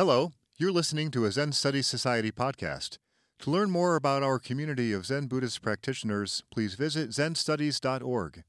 Hello, 0.00 0.32
you're 0.56 0.72
listening 0.72 1.10
to 1.10 1.26
a 1.26 1.30
Zen 1.30 1.52
Studies 1.52 1.86
Society 1.86 2.32
podcast. 2.32 2.96
To 3.40 3.50
learn 3.50 3.70
more 3.70 3.96
about 3.96 4.22
our 4.22 4.38
community 4.38 4.94
of 4.94 5.04
Zen 5.04 5.26
Buddhist 5.26 5.60
practitioners, 5.60 6.42
please 6.50 6.72
visit 6.72 7.10
zenstudies.org. 7.10 8.42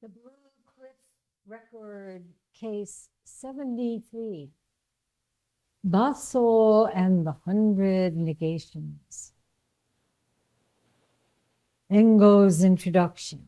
The 0.00 0.08
Blue 0.08 0.30
Cliff 0.76 0.92
Record 1.44 2.22
Case 2.56 3.08
73 3.24 4.52
Baso 5.84 6.88
and 6.94 7.26
the 7.26 7.34
Hundred 7.44 8.16
Negations. 8.16 9.32
Engo's 11.90 12.62
Introduction. 12.62 13.44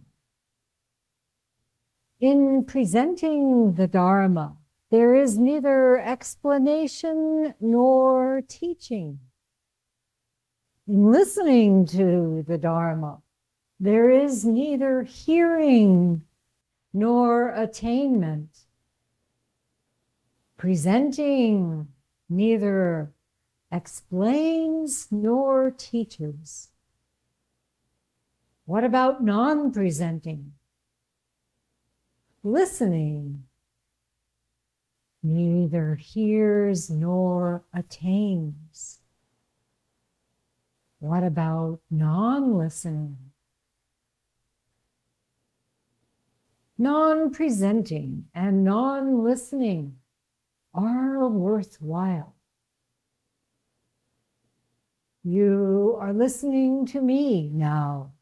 In 2.18 2.64
presenting 2.64 3.74
the 3.74 3.86
Dharma, 3.86 4.56
there 4.90 5.14
is 5.14 5.36
neither 5.38 5.98
explanation 5.98 7.54
nor 7.60 8.42
teaching. 8.46 9.18
In 10.86 11.10
listening 11.10 11.86
to 11.86 12.44
the 12.46 12.58
Dharma, 12.58 13.18
there 13.80 14.08
is 14.10 14.44
neither 14.44 15.02
hearing 15.02 16.22
nor 16.92 17.48
attainment. 17.50 18.50
Presenting 20.56 21.88
neither 22.28 23.12
explains 23.72 25.08
nor 25.10 25.72
teaches. 25.72 26.68
What 28.64 28.84
about 28.84 29.22
non 29.22 29.72
presenting? 29.72 30.52
Listening 32.44 33.45
neither 35.26 35.96
hears 35.96 36.88
nor 36.88 37.64
attains. 37.74 39.00
What 41.00 41.22
about 41.22 41.80
non 41.90 42.56
listening? 42.56 43.18
Non 46.78 47.30
presenting 47.30 48.26
and 48.34 48.64
non 48.64 49.24
listening 49.24 49.96
are 50.74 51.26
worthwhile. 51.28 52.34
You 55.24 55.96
are 56.00 56.12
listening 56.12 56.86
to 56.86 57.00
me 57.00 57.50
now, 57.52 58.12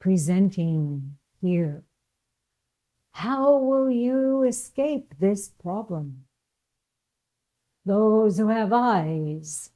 presenting 0.00 1.16
here. 1.40 1.85
How 3.16 3.56
will 3.56 3.90
you 3.90 4.42
escape 4.42 5.14
this 5.18 5.48
problem? 5.48 6.26
Those 7.86 8.36
who 8.36 8.48
have 8.48 8.74
eyes 8.74 9.70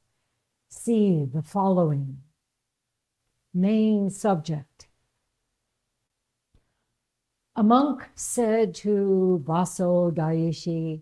see 0.69 1.25
the 1.25 1.41
following. 1.41 2.19
Main 3.51 4.11
subject. 4.11 4.89
A 7.55 7.63
monk 7.63 8.09
said 8.13 8.75
to 8.75 9.43
Baso 9.43 10.11
Daishi, 10.11 11.01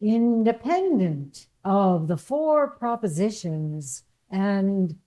independent 0.00 1.46
of 1.64 2.08
the 2.08 2.16
four 2.16 2.68
propositions 2.68 4.02
and 4.28 4.98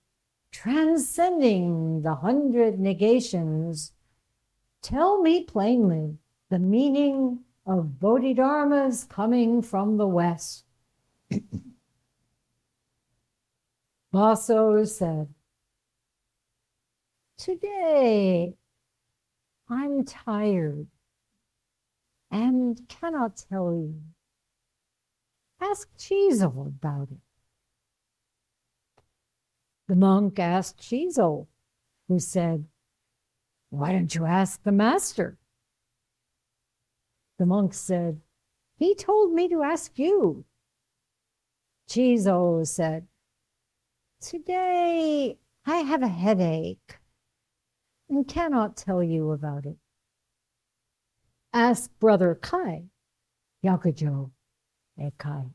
transcending 0.49 2.03
the 2.03 2.15
hundred 2.15 2.79
negations, 2.79 3.91
tell 4.85 5.19
me 5.19 5.43
plainly 5.43 6.15
the 6.51 6.59
meaning 6.59 7.39
of 7.65 7.99
Bodhidharmas 7.99 9.05
coming 9.05 9.63
from 9.63 9.97
the 9.97 10.07
West. 10.07 10.63
Baso 14.13 14.87
said, 14.87 15.33
Today 17.35 18.53
I'm 19.67 20.05
tired 20.05 20.85
and 22.29 22.79
cannot 22.87 23.43
tell 23.49 23.73
you. 23.73 23.99
Ask 25.59 25.89
Chizo 25.97 26.67
about 26.67 27.09
it. 27.09 27.17
The 29.87 29.95
monk 29.95 30.37
asked 30.37 30.77
Chizo, 30.79 31.47
who 32.07 32.19
said, 32.19 32.65
Why 33.75 33.91
don't 33.91 34.15
you 34.15 34.25
ask 34.25 34.63
the 34.63 34.71
master? 34.71 35.37
The 37.37 37.45
monk 37.45 37.73
said, 37.73 38.21
He 38.77 38.95
told 38.95 39.33
me 39.33 39.49
to 39.49 39.63
ask 39.63 39.99
you. 39.99 40.45
Chizo 41.89 42.61
oh, 42.61 42.63
said, 42.63 43.05
Today 44.21 45.37
I 45.65 45.75
have 45.75 46.01
a 46.01 46.07
headache 46.07 46.99
and 48.09 48.25
cannot 48.25 48.77
tell 48.77 49.03
you 49.03 49.31
about 49.31 49.65
it. 49.65 49.75
Ask 51.51 51.91
Brother 51.99 52.33
Kai, 52.33 52.85
Hyakujo 53.61 54.31
Kai. 55.17 55.45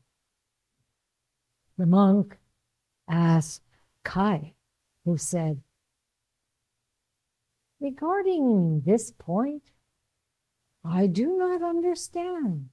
The 1.75 1.85
monk 1.87 2.37
asked 3.09 3.63
Kai, 4.03 4.53
who 5.05 5.17
said, 5.17 5.63
Regarding 7.81 8.83
this 8.85 9.11
point, 9.11 9.71
I 10.85 11.07
do 11.07 11.35
not 11.35 11.63
understand. 11.63 12.69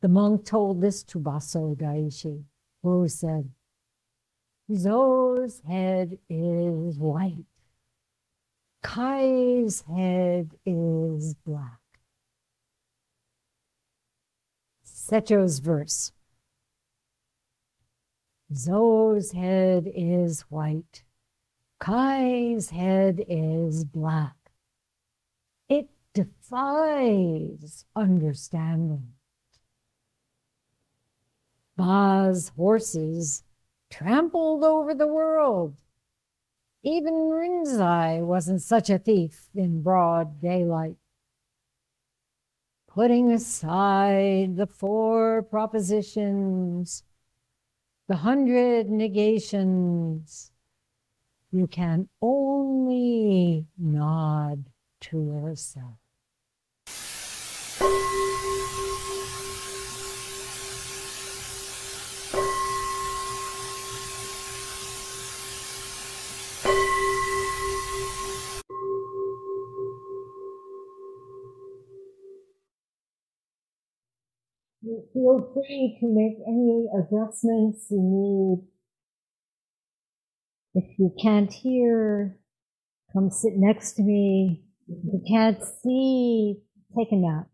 The 0.00 0.08
monk 0.08 0.44
told 0.44 0.80
this 0.80 1.04
to 1.04 1.20
Baso 1.20 1.76
Daishi, 1.76 2.42
who 2.82 3.06
said, 3.06 3.50
Zo's 4.74 5.62
head 5.66 6.18
is 6.28 6.98
white. 6.98 7.46
Kai's 8.82 9.82
head 9.82 10.50
is 10.66 11.34
black. 11.46 11.78
Setcho's 14.84 15.60
verse. 15.60 16.12
Zo's 18.52 19.30
head 19.30 19.88
is 19.94 20.40
white. 20.48 21.04
Kai's 21.78 22.70
head 22.70 23.24
is 23.28 23.84
black. 23.84 24.34
It 25.68 25.88
defies 26.12 27.84
understanding. 27.94 29.12
Ba's 31.76 32.50
horses 32.56 33.44
trampled 33.90 34.64
over 34.64 34.92
the 34.94 35.06
world. 35.06 35.76
Even 36.82 37.14
Rinzai 37.14 38.24
wasn't 38.24 38.62
such 38.62 38.90
a 38.90 38.98
thief 38.98 39.48
in 39.54 39.82
broad 39.82 40.40
daylight. 40.40 40.96
Putting 42.88 43.30
aside 43.30 44.56
the 44.56 44.66
four 44.66 45.42
propositions, 45.42 47.04
the 48.08 48.16
hundred 48.16 48.90
negations, 48.90 50.50
you 51.50 51.66
can 51.66 52.08
only 52.20 53.66
nod 53.78 54.64
to 55.00 55.22
yourself. 55.22 55.94
feel 75.12 75.50
free 75.52 75.96
to 76.00 76.06
make 76.08 76.38
any 76.46 76.86
adjustments 76.96 77.86
you 77.90 78.00
need. 78.00 78.77
If 80.78 80.96
you 80.96 81.12
can't 81.20 81.52
hear, 81.52 82.38
come 83.12 83.30
sit 83.30 83.54
next 83.56 83.94
to 83.94 84.02
me. 84.04 84.62
If 84.86 85.12
you 85.12 85.22
can't 85.28 85.58
see, 85.82 86.58
take 86.96 87.10
a 87.10 87.16
nap. 87.16 87.48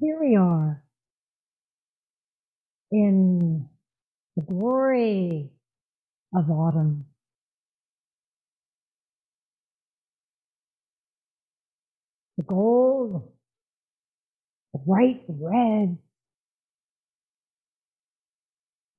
Here 0.00 0.18
we 0.20 0.34
are 0.34 0.82
in 2.90 3.68
the 4.34 4.42
glory 4.42 5.52
of 6.34 6.50
autumn. 6.50 7.04
the 12.36 12.42
gold, 12.42 13.30
the 14.72 14.78
bright 14.78 15.20
red, 15.28 15.98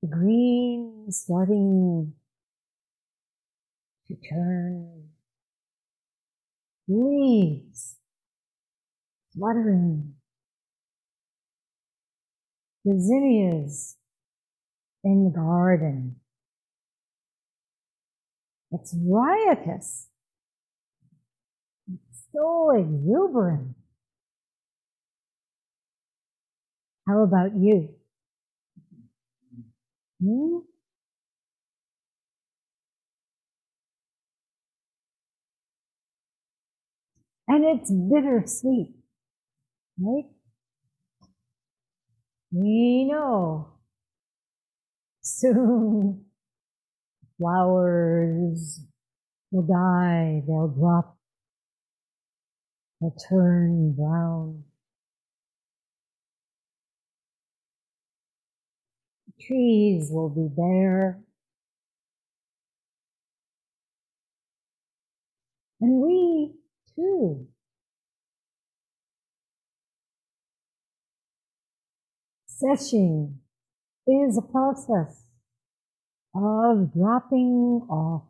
green 0.07 1.05
starting 1.11 2.13
to 4.07 4.15
turn 4.29 5.09
leaves 6.87 7.97
fluttering, 9.37 10.15
the 12.85 12.99
zinnias 12.99 13.97
in 15.03 15.25
the 15.25 15.31
garden. 15.31 16.15
It's 18.71 18.95
riotous. 19.05 20.07
It's 21.91 22.23
so 22.33 22.71
exuberant. 22.71 23.75
How 27.07 27.23
about 27.23 27.55
you? 27.55 28.00
And 30.21 30.63
it's 37.49 37.91
bittersweet, 37.91 38.93
right? 39.99 40.25
We 42.51 43.05
know 43.11 43.69
soon 45.21 46.25
flowers 47.39 48.81
will 49.51 49.63
die, 49.63 50.43
they'll 50.47 50.67
drop, 50.69 51.17
they'll 53.01 53.15
turn 53.29 53.93
brown. 53.93 54.63
Trees 59.51 60.07
will 60.09 60.29
be 60.29 60.47
bare. 60.55 61.19
And 65.81 66.01
we 66.01 66.53
too 66.95 67.47
Sesshin 72.47 73.39
is 74.07 74.37
a 74.37 74.41
process 74.41 75.25
of 76.33 76.93
dropping 76.93 77.87
off, 77.89 78.23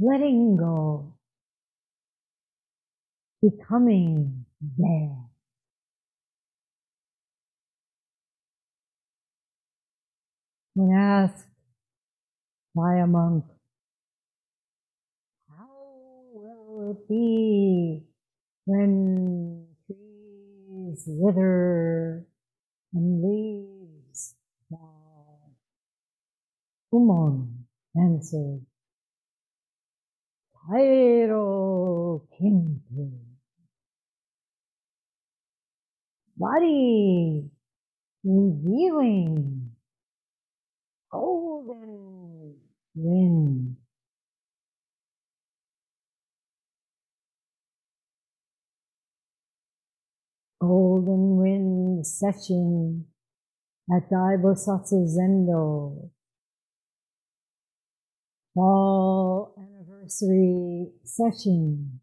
letting 0.00 0.56
go, 0.56 1.14
becoming 3.40 4.46
there. 4.78 5.35
When 10.76 10.94
asked 10.94 11.46
by 12.74 12.96
a 12.96 13.06
monk, 13.06 13.46
how 15.48 15.70
will 16.34 16.90
it 16.90 17.08
be 17.08 18.02
when 18.66 19.68
trees 19.86 21.04
wither 21.06 22.26
and 22.92 23.22
leaves 23.24 24.34
fall? 24.68 25.52
Ummon 26.92 27.64
answered, 27.96 28.60
Tairo 30.68 32.28
Kinpu. 32.38 33.12
Body 36.36 37.50
revealing 38.22 39.65
Oh, 41.12 41.62
golden 41.66 42.56
wind. 42.94 43.76
Golden 50.60 51.36
wind 51.36 52.06
session 52.06 53.06
at 53.94 54.10
Daibosatsu 54.10 55.06
Zendo. 55.06 56.10
Fall 58.54 59.54
anniversary 59.58 60.88
session 61.04 62.00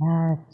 at 0.00 0.44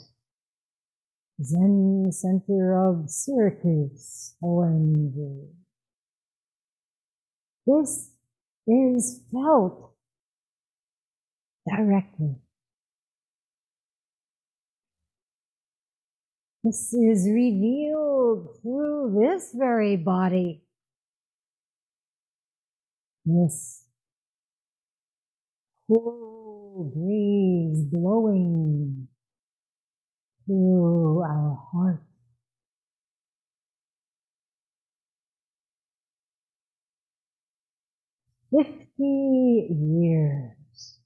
Zen 1.43 2.11
Center 2.11 2.75
of 2.75 3.11
Syracuse, 3.11 4.35
Hoen-ji. 4.43 5.64
This 7.67 8.11
is 8.67 9.23
felt 9.33 9.93
directly. 11.69 12.37
This 16.65 16.95
is 16.95 17.29
revealed 17.29 18.59
through 18.63 19.19
this 19.21 19.53
very 19.55 19.97
body. 19.97 20.63
This 23.27 23.85
cool 25.89 26.93
breeze 26.95 27.85
blowing 27.85 29.09
through 30.47 31.23
our 31.23 31.59
heart. 31.73 32.04
Fifty 38.57 39.69
years. 39.71 40.99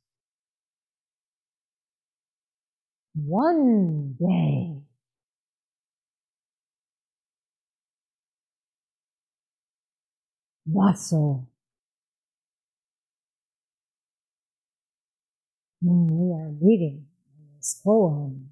One 3.14 4.16
day. 4.18 4.82
Baso. 10.68 11.46
We 15.82 16.32
are 16.34 16.50
reading 16.60 17.06
this 17.56 17.80
poem. 17.84 18.50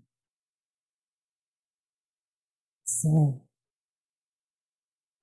Said, 2.84 3.40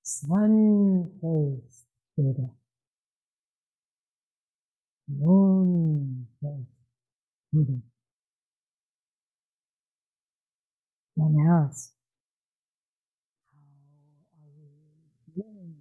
Sun 0.02 1.10
faced 1.20 1.86
Buddha. 2.16 2.50
Moon. 5.08 6.26
Then 11.16 11.46
asked, 11.48 11.92
How 13.52 14.50
are 14.50 15.42
doing? 15.42 15.74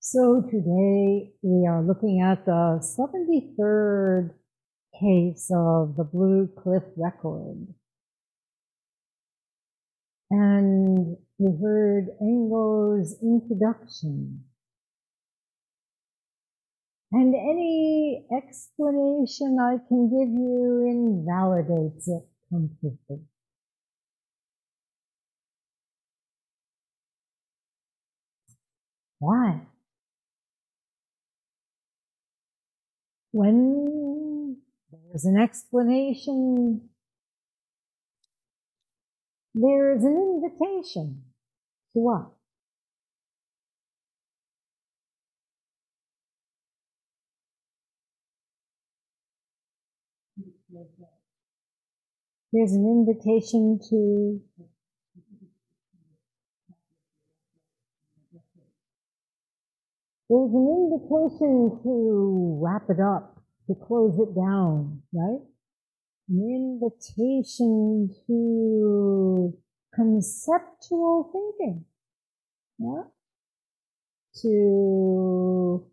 So 0.00 0.40
today 0.50 1.32
we 1.42 1.66
are 1.66 1.82
looking 1.82 2.22
at 2.22 2.46
the 2.46 2.80
73rd 2.80 4.30
case 4.98 5.50
of 5.54 5.96
the 5.96 6.04
Blue 6.04 6.48
Cliff 6.56 6.84
Record. 6.96 7.74
And 10.30 11.16
we 11.38 11.56
heard 11.62 12.08
Engo's 12.20 13.16
introduction. 13.22 14.44
And 17.12 17.34
any 17.34 18.26
explanation 18.36 19.58
I 19.60 19.78
can 19.88 20.08
give 20.10 20.28
you 20.28 20.86
invalidates 20.88 22.08
it 22.08 22.24
completely. 22.48 23.24
Why? 29.18 29.62
When 33.30 34.56
there's 34.90 35.24
an 35.24 35.38
explanation, 35.38 36.88
there's 39.56 40.04
an 40.04 40.42
invitation 40.42 41.22
to 41.94 41.98
what? 42.00 42.26
There's 52.52 52.72
an 52.72 52.86
invitation 52.86 53.80
to 53.90 54.40
there's 60.28 60.52
an 60.52 60.90
invitation 60.90 61.80
to 61.82 62.58
wrap 62.62 62.90
it 62.90 63.00
up, 63.00 63.40
to 63.68 63.74
close 63.86 64.18
it 64.18 64.34
down, 64.34 65.02
right? 65.14 65.40
An 66.28 66.80
invitation 66.82 68.10
to 68.26 69.54
conceptual 69.94 71.30
thinking. 71.32 71.84
yeah, 72.78 73.04
to 74.42 75.86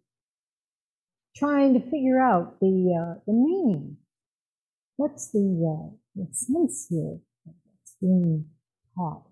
trying 1.36 1.74
to 1.76 1.80
figure 1.82 2.20
out 2.20 2.60
the 2.60 2.96
uh, 3.00 3.20
the 3.28 3.34
meaning. 3.34 3.98
What's 4.98 5.32
the 5.32 5.40
uh, 5.40 5.96
the 6.16 6.28
sense 6.34 6.88
here 6.90 7.20
that's 7.46 7.96
being 8.02 8.46
taught? 8.98 9.24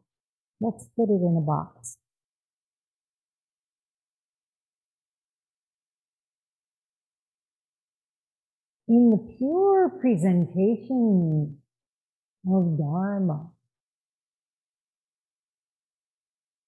Let's 0.62 0.86
put 0.96 1.10
it 1.10 1.22
in 1.22 1.36
a 1.38 1.46
box. 1.46 1.98
In 8.92 9.10
the 9.10 9.36
pure 9.38 9.88
presentation 10.02 11.60
of 12.46 12.78
Dharma, 12.78 13.52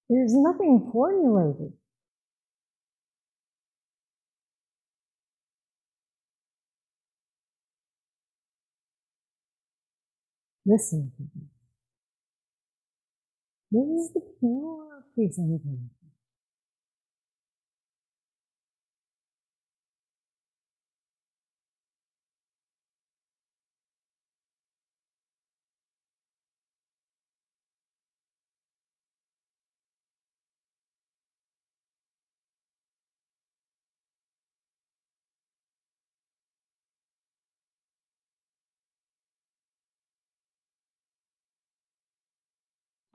there's 0.08 0.32
nothing 0.34 0.88
formulated. 0.90 1.74
Listen 10.64 11.12
to 11.18 11.24
this. 11.34 11.50
This 13.70 13.86
is 14.00 14.12
the 14.14 14.20
pure 14.40 15.04
presentation. 15.14 15.90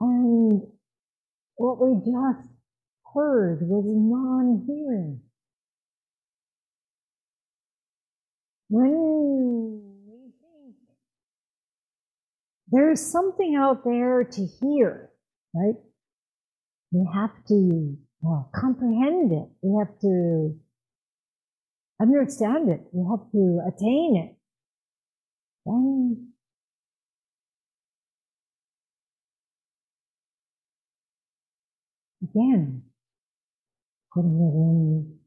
And 0.00 0.62
what 1.56 1.80
we 1.80 1.94
just 2.00 2.48
heard 3.14 3.60
was 3.62 3.84
non 3.86 4.64
hearing. 4.66 5.20
When 8.68 9.82
we 10.06 10.32
think 10.40 10.76
there's 12.70 13.00
something 13.00 13.56
out 13.56 13.84
there 13.84 14.24
to 14.24 14.46
hear, 14.60 15.10
right? 15.54 15.74
We 16.92 17.08
have 17.14 17.30
to 17.48 17.98
uh, 18.26 18.42
comprehend 18.54 19.32
it. 19.32 19.48
We 19.62 19.78
have 19.78 19.98
to 20.00 20.58
understand 22.00 22.68
it. 22.70 22.80
We 22.92 23.04
have 23.10 23.30
to 23.32 23.60
attain 23.68 24.16
it. 24.16 24.36
Again, 32.30 32.82
putting 34.12 34.34
it 34.34 34.54
in 34.54 35.18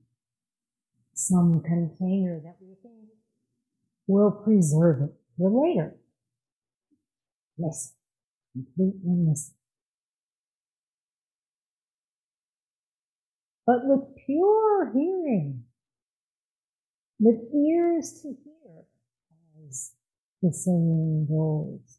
some 1.14 1.62
container 1.62 2.42
that 2.44 2.58
we 2.62 2.76
think 2.82 3.10
will 4.08 4.32
preserve 4.32 5.02
it 5.02 5.14
for 5.38 5.50
later. 5.50 5.96
Listen, 7.58 7.94
completely 8.54 9.26
listen. 9.28 9.54
But 13.66 13.86
with 13.86 14.02
pure 14.26 14.92
hearing, 14.94 15.64
with 17.20 17.38
ears 17.54 18.22
to 18.22 18.36
hear, 18.44 18.84
as 19.70 19.94
the 20.42 20.52
saying 20.52 21.28
goes, 21.30 21.93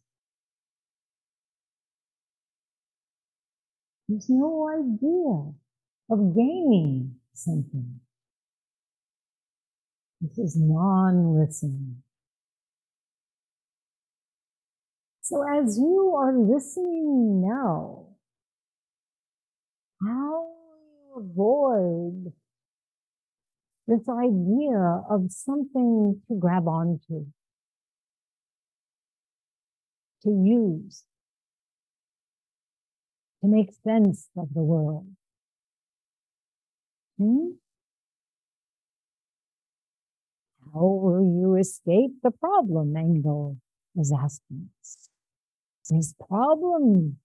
There's 4.08 4.28
no 4.30 4.68
idea 4.70 5.54
of 6.10 6.34
gaining 6.36 7.16
something. 7.34 8.00
This 10.20 10.38
is 10.38 10.56
non 10.58 11.38
listening. 11.38 12.02
So, 15.22 15.42
as 15.42 15.78
you 15.78 16.14
are 16.16 16.36
listening 16.38 17.42
now, 17.46 18.08
how 20.02 20.48
you 21.06 21.30
avoid 21.30 22.32
this 23.86 24.08
idea 24.08 25.02
of 25.10 25.32
something 25.32 26.22
to 26.28 26.34
grab 26.38 26.68
onto, 26.68 27.26
to 30.22 30.30
use? 30.30 31.04
To 33.44 33.50
make 33.50 33.72
sense 33.86 34.30
of 34.38 34.54
the 34.54 34.62
world. 34.62 35.06
Hmm? 37.18 37.48
How 40.72 40.86
will 40.86 41.22
you 41.22 41.56
escape 41.56 42.12
the 42.22 42.30
problem? 42.30 42.96
Engo 42.96 43.58
is 43.96 44.14
asking 44.18 44.70
us. 44.80 45.10
This 45.90 46.14
problem 46.26 47.18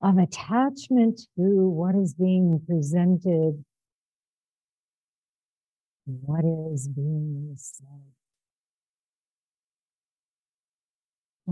of 0.00 0.16
attachment 0.16 1.20
to 1.36 1.68
what 1.68 1.94
is 1.94 2.14
being 2.14 2.58
presented, 2.66 3.62
what 6.06 6.46
is 6.72 6.88
being 6.88 7.52
said. 7.58 8.21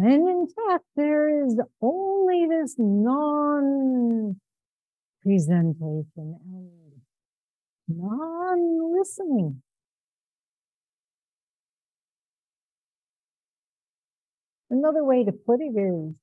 When 0.02 0.26
in 0.26 0.47
fact, 0.47 0.87
there 0.97 1.45
is 1.45 1.61
only 1.83 2.47
this 2.49 2.76
non 2.78 4.40
presentation 5.23 6.09
and 6.16 7.02
non 7.87 8.99
listening. 8.99 9.61
Another 14.71 15.04
way 15.04 15.23
to 15.23 15.33
put 15.33 15.61
it 15.61 15.78
is 15.78 16.14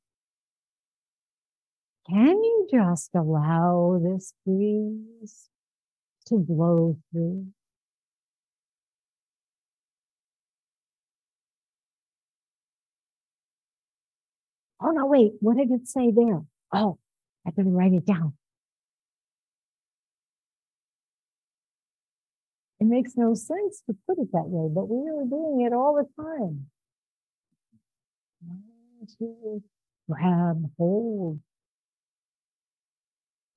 can 2.09 2.43
you 2.43 2.67
just 2.71 3.11
allow 3.13 4.01
this 4.03 4.33
breeze 4.43 5.51
to 6.25 6.39
blow 6.39 6.97
through? 7.11 7.45
Oh, 14.81 14.91
no, 14.91 15.05
wait, 15.07 15.33
what 15.39 15.57
did 15.57 15.71
it 15.71 15.87
say 15.87 16.11
there? 16.11 16.41
Oh, 16.73 16.99
I 17.47 17.51
better 17.51 17.69
write 17.69 17.93
it 17.93 18.05
down. 18.05 18.33
It 22.79 22.85
makes 22.85 23.13
no 23.17 23.33
sense 23.33 23.81
to 23.87 23.95
put 24.07 24.19
it 24.19 24.31
that 24.33 24.45
way, 24.47 24.69
but 24.73 24.87
we 24.87 25.09
are 25.09 25.25
doing 25.25 25.65
it 25.65 25.73
all 25.73 25.95
the 25.95 26.23
time. 26.23 26.67
To 29.19 29.63
grab 30.09 30.69
hold, 30.77 31.39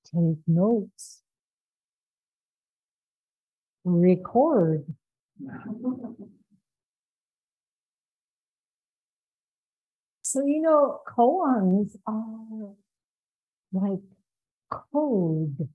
take 0.04 0.38
notes, 0.46 1.22
record. 3.84 4.84
So, 10.32 10.46
you 10.46 10.62
know, 10.62 11.00
koans 11.08 11.96
are 12.06 12.76
like 13.72 13.98
code. 14.70 15.68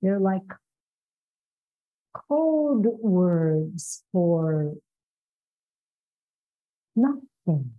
They're 0.00 0.18
like 0.18 0.42
code 2.12 2.86
words 2.86 4.02
for 4.10 4.74
nothing. 6.96 7.74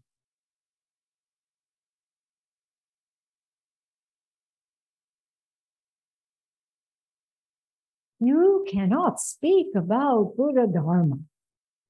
You 8.22 8.66
cannot 8.72 9.20
speak 9.20 9.76
about 9.76 10.38
Buddha 10.38 10.66
Dharma. 10.66 11.18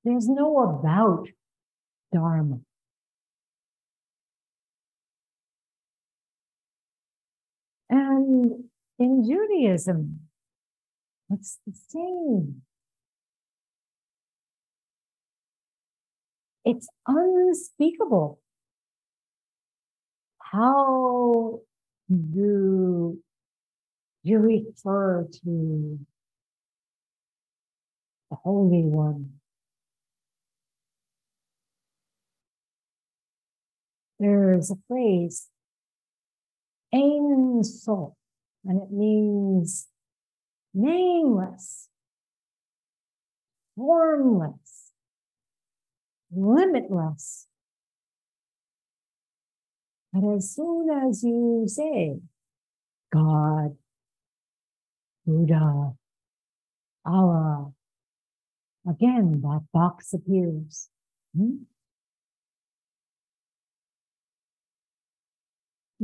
There's 0.04 0.28
no 0.28 0.58
about 0.58 1.28
Dharma. 2.14 2.60
And 7.90 8.66
in 9.00 9.24
Judaism, 9.28 10.22
it's 11.30 11.60
the 11.66 11.74
same. 11.90 12.62
It's 16.66 16.88
unspeakable 17.08 18.40
how 20.54 21.62
do 22.10 23.18
you 24.24 24.38
refer 24.40 25.28
to 25.44 26.00
the 28.30 28.38
Holy 28.38 28.84
One. 28.84 29.34
There's 34.20 34.72
a 34.72 34.76
phrase, 34.88 35.48
Ein 36.94 37.62
and 38.66 38.82
it 38.82 38.92
means 38.92 39.88
nameless, 40.74 41.90
formless, 43.76 44.92
limitless. 46.32 47.48
But 50.14 50.36
as 50.36 50.52
soon 50.56 50.90
as 50.90 51.24
you 51.24 51.66
say 51.68 52.20
God, 53.12 53.76
Buddha, 55.26 55.94
Allah, 57.06 57.74
again 58.88 59.42
that 59.42 59.66
box 59.74 60.14
appears. 60.14 60.90
Hmm? 61.36 61.64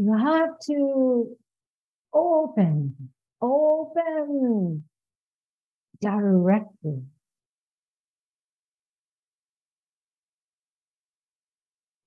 You 0.01 0.18
have 0.18 0.58
to 0.68 1.36
open, 2.13 3.10
open 3.41 4.86
directly. 6.00 7.03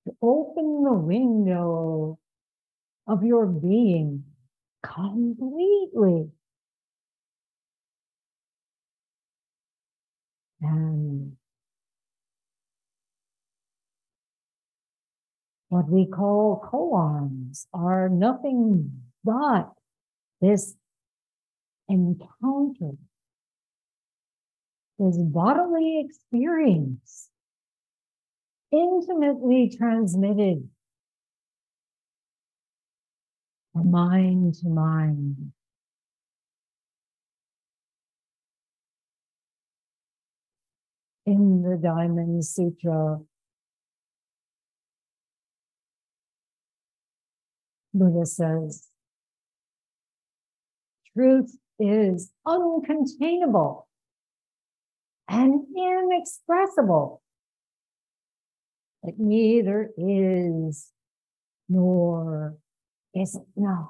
To 0.05 0.15
open 0.23 0.83
the 0.83 0.93
window 0.93 2.17
of 3.05 3.23
your 3.23 3.45
being 3.45 4.23
completely. 4.81 6.31
And 10.61 11.37
what 15.73 15.89
we 15.89 16.05
call 16.05 16.61
koans 16.71 17.65
are 17.73 18.07
nothing 18.07 18.91
but 19.23 19.71
this 20.39 20.75
encounter, 21.89 22.91
this 24.99 25.17
bodily 25.17 26.05
experience, 26.05 27.29
intimately 28.71 29.75
transmitted 29.75 30.69
from 33.71 33.89
mind 33.89 34.53
to 34.53 34.69
mind. 34.69 35.53
In 41.25 41.63
the 41.63 41.79
Diamond 41.81 42.45
Sutra, 42.45 43.21
Buddha 47.93 48.25
says, 48.25 48.87
truth 51.15 51.55
is 51.79 52.31
uncontainable 52.47 53.83
and 55.27 55.65
inexpressible. 55.75 57.21
It 59.03 59.15
neither 59.17 59.91
is 59.97 60.91
nor 61.69 62.55
is 63.13 63.35
it 63.35 63.47
not. 63.55 63.89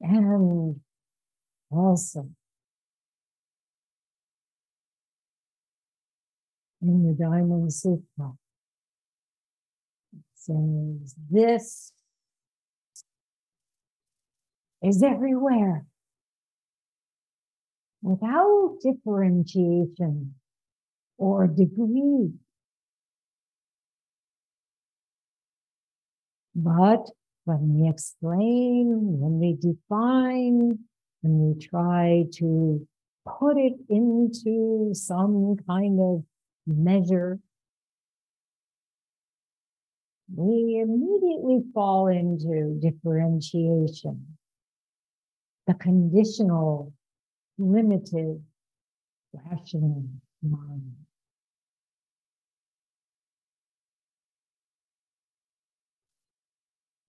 And 0.00 0.80
also, 1.70 2.30
in 6.82 7.06
the 7.06 7.12
Diamond 7.12 7.72
Sutra, 7.72 8.32
says 10.50 11.14
this 11.30 11.92
is 14.82 15.02
everywhere. 15.02 15.86
Without 18.02 18.78
differentiation 18.82 20.34
or 21.18 21.46
degree. 21.46 22.32
But 26.54 27.06
when 27.44 27.74
we 27.74 27.88
explain, 27.88 29.18
when 29.20 29.38
we 29.38 29.56
define, 29.60 30.78
when 31.20 31.54
we 31.54 31.66
try 31.66 32.24
to 32.38 32.86
put 33.38 33.58
it 33.58 33.74
into 33.90 34.90
some 34.94 35.56
kind 35.66 36.00
of 36.00 36.24
measure, 36.66 37.38
we 40.34 40.80
immediately 40.82 41.60
fall 41.74 42.06
into 42.06 42.78
differentiation, 42.80 44.26
the 45.66 45.74
conditional, 45.74 46.92
limited, 47.58 48.42
rational 49.34 50.04
mind. 50.42 50.94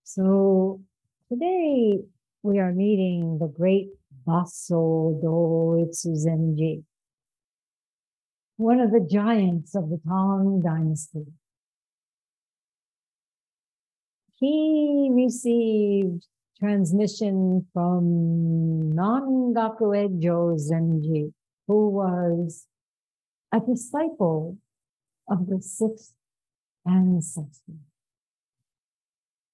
So 0.03 0.81
today 1.29 1.99
we 2.43 2.59
are 2.59 2.73
meeting 2.73 3.37
the 3.39 3.47
great 3.47 3.89
Baso 4.27 5.21
Doitsu 5.23 6.15
Zenji, 6.17 6.83
one 8.57 8.79
of 8.79 8.91
the 8.91 9.07
giants 9.09 9.75
of 9.75 9.89
the 9.89 9.99
Tang 10.05 10.61
Dynasty. 10.63 11.25
He 14.41 15.09
received 15.13 16.25
transmission 16.59 17.67
from 17.71 18.91
Nangaku 18.95 19.93
Ejo 19.95 20.57
Zenji, 20.57 21.31
who 21.67 21.89
was 21.89 22.65
a 23.53 23.59
disciple 23.59 24.57
of 25.29 25.45
the 25.45 25.61
sixth 25.61 26.15
ancestor, 26.87 27.73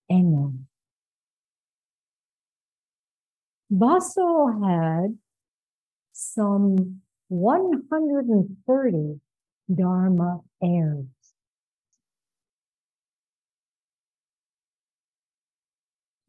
Eno. 0.09 0.53
Baso 3.69 4.47
had 4.63 5.17
some 6.13 7.01
130 7.27 9.19
Dharma 9.75 10.39
heirs. 10.63 11.16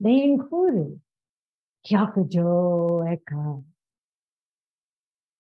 They 0.01 0.23
included 0.23 1.01
Hyakujo 1.91 3.03
Ekai, 3.05 3.65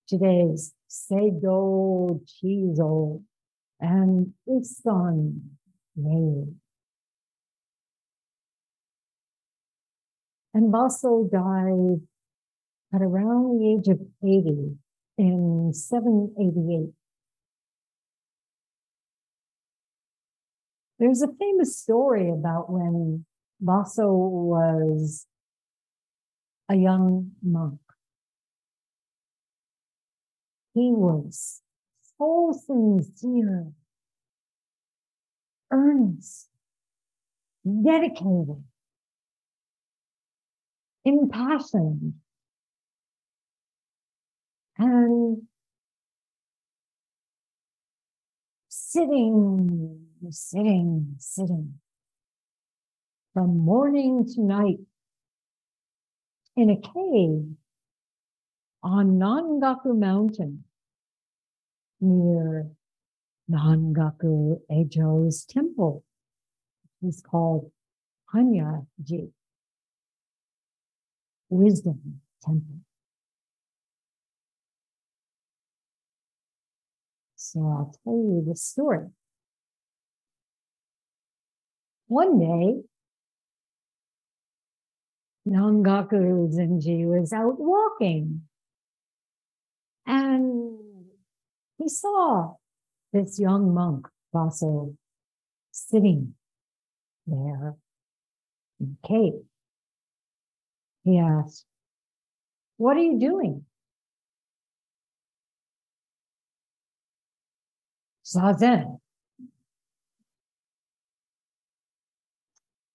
today's 0.08 0.74
Seido 0.90 2.20
Chizo, 2.26 3.22
and 3.78 4.32
its 4.46 4.82
son, 4.82 5.42
Rei. 5.96 6.46
And 10.54 10.72
Baso 10.72 11.30
died 11.30 12.00
at 12.92 13.02
around 13.02 13.60
the 13.60 13.78
age 13.78 13.86
of 13.86 14.00
80 14.24 14.76
in 15.18 15.72
788. 15.72 16.92
There's 20.98 21.22
a 21.22 21.28
famous 21.38 21.78
story 21.78 22.28
about 22.28 22.72
when 22.72 23.24
Baso 23.62 24.12
was 24.12 25.26
a 26.68 26.76
young 26.76 27.32
monk. 27.42 27.80
He 30.74 30.92
was 30.92 31.62
so 32.18 32.52
sincere, 32.66 33.72
earnest, 35.72 36.48
dedicated, 37.64 38.62
impassioned, 41.04 42.14
and 44.78 45.42
sitting, 48.68 50.06
sitting, 50.30 51.16
sitting 51.18 51.80
from 53.38 53.56
morning 53.56 54.26
to 54.26 54.40
night 54.40 54.80
in 56.56 56.70
a 56.70 56.76
cave 56.76 57.54
on 58.82 59.06
Nangaku 59.20 59.96
Mountain 59.96 60.64
near 62.00 62.66
Nangaku 63.48 64.58
Ejo's 64.68 65.44
temple, 65.44 66.02
is 67.00 67.22
called 67.22 67.70
Hannyaji, 68.34 69.30
Wisdom 71.48 72.20
Temple. 72.44 72.80
So 77.36 77.60
I'll 77.60 77.94
tell 78.02 78.14
you 78.14 78.44
the 78.44 78.56
story. 78.56 79.06
One 82.08 82.40
day, 82.40 82.82
Nangaku 85.50 86.52
Zenji 86.52 87.06
was 87.06 87.32
out 87.32 87.58
walking 87.58 88.42
and 90.06 90.78
he 91.78 91.88
saw 91.88 92.54
this 93.12 93.38
young 93.38 93.72
monk, 93.72 94.06
Baso, 94.34 94.96
sitting 95.70 96.34
there 97.26 97.76
in 98.80 98.96
the 99.02 99.08
cave. 99.08 99.44
He 101.04 101.18
asked, 101.18 101.64
What 102.76 102.96
are 102.96 103.00
you 103.00 103.18
doing? 103.18 103.64
Zazen. 108.24 109.00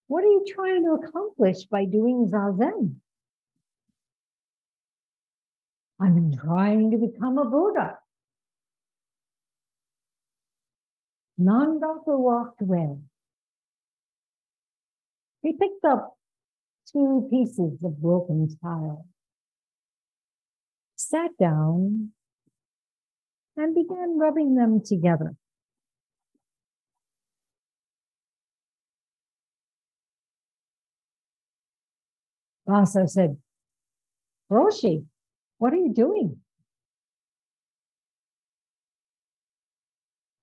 What 0.06 0.22
are 0.24 0.28
you 0.28 0.44
trying 0.54 0.84
to 0.84 0.92
accomplish 0.92 1.64
by 1.64 1.86
doing 1.86 2.28
Zazen? 2.30 2.96
I'm 6.00 6.36
trying 6.36 6.90
to 6.90 6.98
become 6.98 7.38
a 7.38 7.44
Buddha. 7.44 7.98
Nangaku 11.40 12.18
walked 12.18 12.60
away. 12.60 12.98
He 15.42 15.52
picked 15.52 15.84
up 15.84 16.16
two 16.92 17.28
pieces 17.30 17.82
of 17.82 18.00
broken 18.00 18.56
tile, 18.62 19.06
sat 20.96 21.30
down, 21.38 22.10
and 23.56 23.74
began 23.74 24.18
rubbing 24.18 24.54
them 24.54 24.82
together. 24.84 25.36
Baso 32.68 33.08
said, 33.08 33.36
Roshi, 34.50 35.04
what 35.58 35.72
are 35.72 35.76
you 35.76 35.92
doing? 35.92 36.38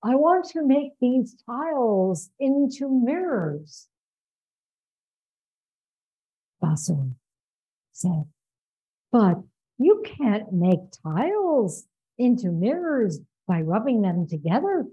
I 0.04 0.16
want 0.16 0.46
to 0.50 0.66
make 0.66 0.94
these 1.00 1.36
tiles 1.46 2.30
into 2.40 2.90
mirrors. 2.90 3.88
Baso 6.64 7.14
said, 7.94 8.26
but 9.12 9.42
you 9.78 10.04
can't 10.06 10.52
make 10.54 10.80
tiles 11.04 11.86
into 12.18 12.52
mirrors 12.52 13.20
by 13.48 13.62
rubbing 13.62 14.02
them 14.02 14.28
together. 14.28 14.86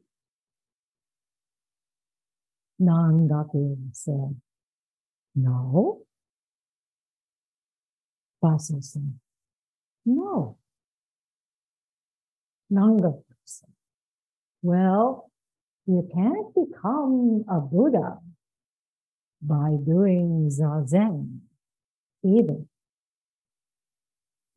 Nangaku 2.80 3.76
said, 3.92 4.40
no. 5.34 6.02
Said, 8.40 9.18
no. 10.07 10.57
Nangaku 12.72 13.24
said, 13.44 13.70
well, 14.62 15.31
you 15.87 16.09
can't 16.14 16.55
become 16.55 17.44
a 17.51 17.61
Buddha 17.61 18.18
by 19.42 19.77
doing 19.85 20.51
Zazen 20.51 21.40
either. 22.24 22.64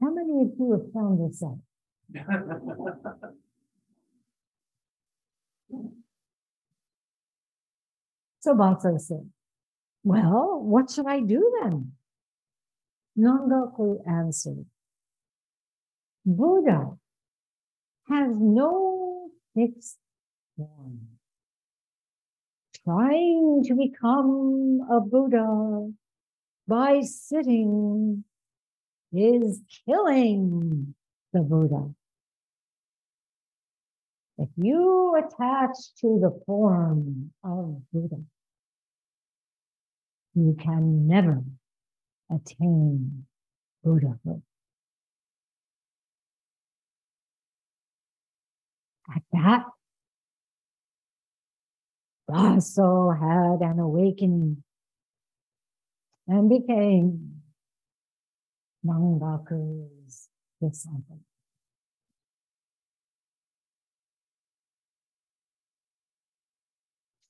How 0.02 0.12
many 0.12 0.42
of 0.44 0.52
you 0.60 0.72
have 0.74 0.92
found 0.94 1.30
this 1.30 1.42
out? 1.44 1.60
so 8.40 8.56
Baso 8.56 9.00
said, 9.00 9.30
Well, 10.04 10.60
what 10.62 10.90
should 10.92 11.06
I 11.06 11.22
do 11.22 11.58
then? 11.62 11.94
Nangaku 13.18 14.08
answered, 14.08 14.66
Buddha 16.26 16.98
has 18.10 18.38
no 18.40 19.30
fixed 19.56 19.98
form. 20.56 21.00
Trying 22.84 23.64
to 23.66 23.76
become 23.76 24.80
a 24.90 25.00
Buddha 25.02 25.92
by 26.68 27.02
sitting 27.02 28.24
is 29.14 29.62
killing 29.86 30.96
the 31.34 31.42
Buddha. 31.42 31.94
If 34.38 34.50
you 34.56 35.16
attach 35.18 35.76
to 36.00 36.20
the 36.20 36.42
form 36.46 37.32
of 37.44 37.82
Buddha, 37.92 38.24
you 40.34 40.56
can 40.60 41.08
never 41.08 41.44
attain 42.34 43.26
Buddhahood. 43.84 44.42
At 49.14 49.24
that, 49.34 49.66
Baso 52.30 53.12
had 53.20 53.68
an 53.68 53.80
awakening 53.80 54.64
and 56.28 56.50
became 56.50 57.42
Nangaku's 58.86 60.30
disciple. 60.62 61.20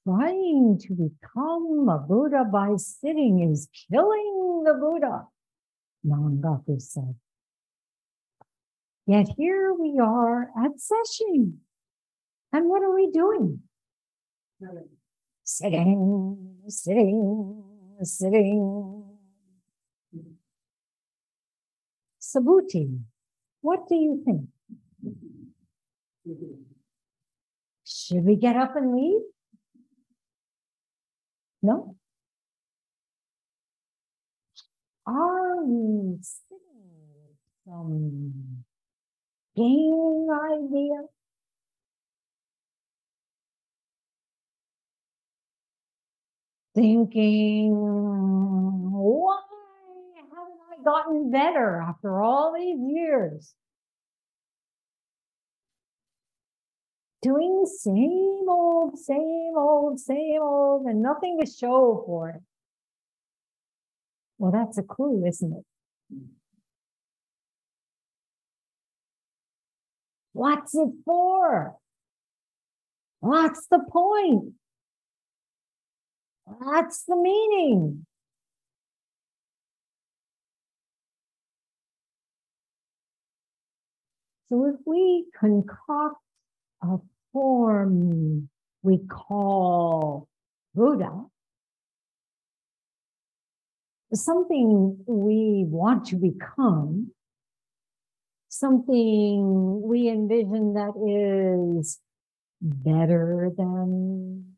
Trying 0.03 0.79
to 0.79 0.93
become 0.93 1.87
a 1.87 1.99
Buddha 1.99 2.43
by 2.51 2.75
sitting 2.77 3.47
is 3.51 3.67
killing 3.87 4.63
the 4.65 4.73
Buddha, 4.73 5.27
Nangaku 6.05 6.81
said. 6.81 7.15
Yet 9.05 9.27
here 9.37 9.73
we 9.73 9.99
are 9.99 10.49
at 10.63 10.79
session. 10.79 11.59
And 12.51 12.67
what 12.67 12.81
are 12.81 12.93
we 12.93 13.11
doing? 13.11 13.61
Sitting, 15.43 16.55
sitting, 16.67 17.63
sitting. 18.01 19.03
Subhuti, 22.19 22.99
what 23.61 23.87
do 23.87 23.95
you 23.95 24.23
think? 24.25 24.47
Should 27.85 28.23
we 28.23 28.35
get 28.35 28.55
up 28.55 28.75
and 28.75 28.95
leave? 28.95 29.21
No? 31.63 31.95
Are 35.05 35.63
we 35.63 36.17
sitting 36.21 37.37
some 37.65 38.63
game 39.55 40.27
idea? 40.31 41.01
Thinking, 46.73 47.75
why 48.91 49.41
haven't 50.15 50.59
I 50.71 50.83
gotten 50.83 51.31
better 51.31 51.81
after 51.81 52.21
all 52.21 52.53
these 52.57 52.79
years? 52.79 53.53
Doing 57.21 57.61
the 57.61 57.69
same 57.69 58.49
old, 58.49 58.97
same 58.97 59.53
old, 59.57 59.99
same 59.99 60.41
old, 60.41 60.85
and 60.85 61.01
nothing 61.01 61.39
to 61.39 61.47
show 61.47 62.03
for 62.05 62.29
it. 62.29 62.41
Well, 64.37 64.51
that's 64.51 64.77
a 64.77 64.83
clue, 64.83 65.25
isn't 65.25 65.53
it? 65.53 65.65
What's 70.33 70.73
it 70.75 70.89
for? 71.05 71.75
What's 73.19 73.67
the 73.67 73.79
point? 73.91 74.53
What's 76.45 77.03
the 77.03 77.15
meaning? 77.15 78.05
So 84.49 84.65
if 84.67 84.81
we 84.85 85.25
concoct 85.39 86.17
a 86.83 86.97
form 87.33 88.49
we 88.83 88.99
call 89.07 90.27
Buddha, 90.73 91.25
something 94.13 94.97
we 95.07 95.65
want 95.67 96.05
to 96.07 96.15
become, 96.15 97.11
something 98.49 99.81
we 99.83 100.09
envision 100.09 100.73
that 100.73 100.93
is 101.79 101.99
better 102.61 103.49
than 103.57 104.55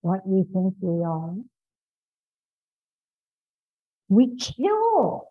what 0.00 0.26
we 0.26 0.44
think 0.52 0.74
we 0.80 1.04
are. 1.04 1.34
We 4.08 4.36
kill 4.36 5.28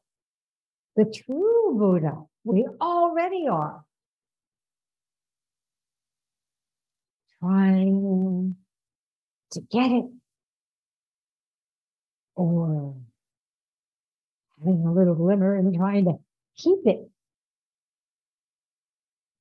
the 0.95 1.05
true 1.05 1.75
Buddha. 1.77 2.23
We 2.43 2.67
already 2.81 3.47
are. 3.49 3.83
Trying 7.41 8.55
to 9.51 9.61
get 9.71 9.91
it 9.91 10.05
or 12.35 12.95
having 14.59 14.85
a 14.85 14.93
little 14.93 15.15
glimmer 15.15 15.55
and 15.55 15.73
trying 15.75 16.05
to 16.05 16.13
keep 16.55 16.79
it. 16.85 17.09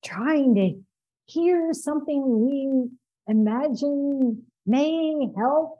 Trying 0.03 0.55
to 0.55 0.81
hear 1.25 1.73
something 1.73 2.47
we 2.47 2.89
imagine 3.27 4.43
may 4.65 5.27
help. 5.37 5.77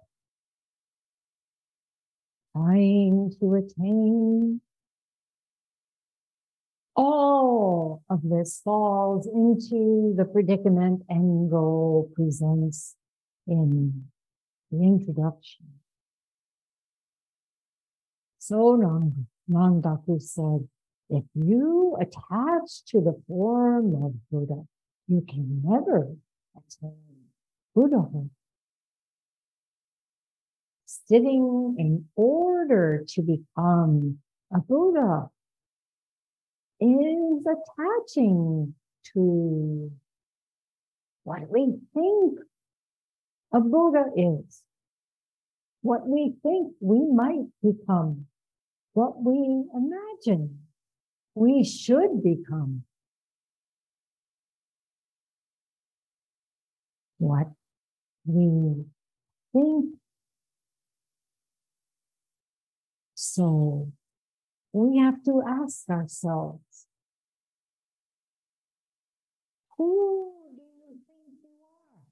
Trying 2.56 3.34
to 3.40 3.56
attain. 3.56 4.62
All 7.04 8.04
of 8.12 8.20
this 8.22 8.62
falls 8.64 9.26
into 9.26 10.14
the 10.16 10.24
predicament 10.24 11.02
Engo 11.10 12.08
presents 12.14 12.96
in 13.48 14.04
the 14.70 14.84
introduction. 14.84 15.66
So 18.38 18.76
Nang, 18.76 19.26
Nangaku 19.50 20.22
said, 20.22 20.68
if 21.10 21.24
you 21.34 21.98
attach 22.00 22.86
to 22.90 23.02
the 23.02 23.20
form 23.28 23.96
of 24.06 24.14
Buddha, 24.30 24.62
you 25.08 25.26
can 25.28 25.64
never 25.66 26.16
attain 26.56 27.26
Buddhahood. 27.74 28.30
Sitting 30.86 31.78
in 31.80 32.06
order 32.16 33.04
to 33.08 33.22
become 33.24 34.20
a 34.54 34.60
Buddha 34.60 35.32
is 36.82 37.46
attaching 37.46 38.74
to 39.14 39.92
what 41.24 41.42
we 41.50 41.78
think 41.94 42.40
a 43.54 43.60
Buddha 43.60 44.06
is, 44.16 44.64
what 45.82 46.08
we 46.08 46.34
think 46.42 46.74
we 46.80 47.06
might 47.12 47.46
become, 47.62 48.26
what 48.94 49.22
we 49.22 49.66
imagine 49.74 50.62
we 51.36 51.64
should 51.64 52.24
become. 52.24 52.84
What 57.18 57.48
we 58.26 58.86
think. 59.54 59.96
So 63.14 63.92
we 64.74 64.98
have 64.98 65.24
to 65.26 65.44
ask 65.48 65.90
ourselves, 65.90 66.64
who 69.82 70.32
do 70.56 70.62
you 70.62 70.94
think 71.08 71.42
you 71.42 71.50
are? 71.66 72.06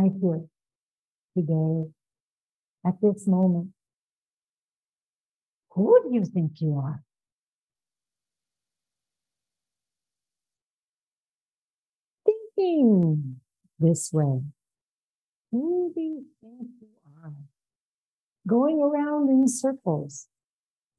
Right 0.00 0.12
here, 0.18 0.48
today, 1.36 1.92
at 2.86 2.94
this 3.02 3.28
moment. 3.28 3.68
Who 5.72 6.00
do 6.02 6.14
you 6.14 6.24
think 6.24 6.52
you 6.60 6.78
are? 6.78 7.02
Thinking 12.24 13.40
this 13.78 14.10
way. 14.10 14.40
Who 15.50 15.92
do 15.94 16.00
you 16.00 16.24
think 16.40 16.68
you 16.80 16.88
are? 17.22 17.34
Going 18.46 18.80
around 18.80 19.28
in 19.28 19.48
circles. 19.48 20.28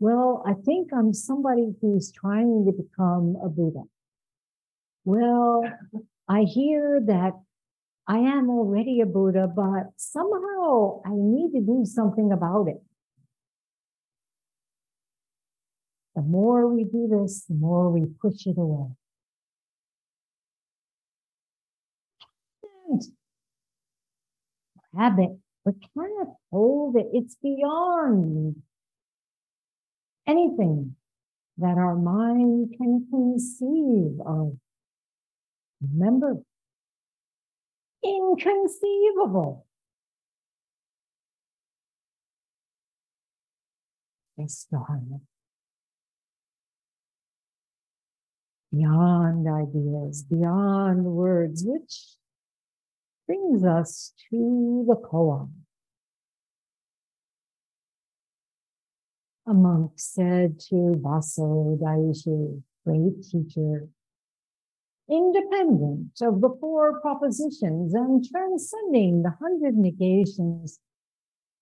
Well, 0.04 0.44
I 0.46 0.52
think 0.52 0.89
I'm 0.92 1.13
somebody 1.13 1.76
who's 1.80 2.12
trying 2.12 2.66
to 2.66 2.74
become 2.74 3.38
a 3.42 3.48
Buddha. 3.48 3.84
Well, 5.06 5.63
I 6.28 6.42
hear 6.42 7.00
that 7.08 7.32
I 8.06 8.18
am 8.18 8.50
already 8.50 9.00
a 9.00 9.06
Buddha, 9.06 9.48
but 9.48 9.94
somehow 9.96 11.00
I 11.06 11.12
need 11.13 11.54
to 11.54 11.62
do 11.62 11.86
something 11.86 12.34
about 12.34 12.68
it. 12.68 12.84
The 16.18 16.22
more 16.22 16.68
we 16.68 16.84
do 16.84 17.08
this, 17.08 17.46
the 17.46 17.56
more 17.56 17.89
we 17.89 18.06
push 18.22 18.46
it 18.46 18.58
away. 18.58 18.89
And 22.89 23.02
grab 24.94 25.18
it, 25.20 25.38
but 25.63 25.76
can't 25.96 26.30
hold 26.52 26.98
it. 26.98 27.08
It's 27.13 27.38
beyond 27.42 28.62
anything 30.27 30.95
that 31.57 31.77
our 31.77 31.95
mind 31.95 32.73
can 32.77 33.07
conceive 33.09 34.19
of. 34.25 34.57
Remember, 35.81 36.36
inconceivable. 38.03 39.65
It's 44.38 44.65
gone. 44.71 45.21
Beyond 48.71 49.47
ideas, 49.47 50.23
beyond 50.23 51.05
words, 51.05 51.63
which 51.63 52.15
brings 53.27 53.63
us 53.63 54.13
to 54.31 54.86
the 54.88 54.95
koan. 54.95 55.62
A 59.45 59.53
monk 59.53 59.91
said 59.97 60.58
to 60.69 60.95
Baso 61.03 61.77
Daishi, 61.77 62.63
great 62.86 63.23
teacher, 63.23 63.89
independent 65.10 66.12
of 66.21 66.39
the 66.39 66.56
four 66.62 67.01
propositions 67.01 67.93
and 67.93 68.25
transcending 68.25 69.21
the 69.21 69.32
hundred 69.32 69.75
negations, 69.75 70.79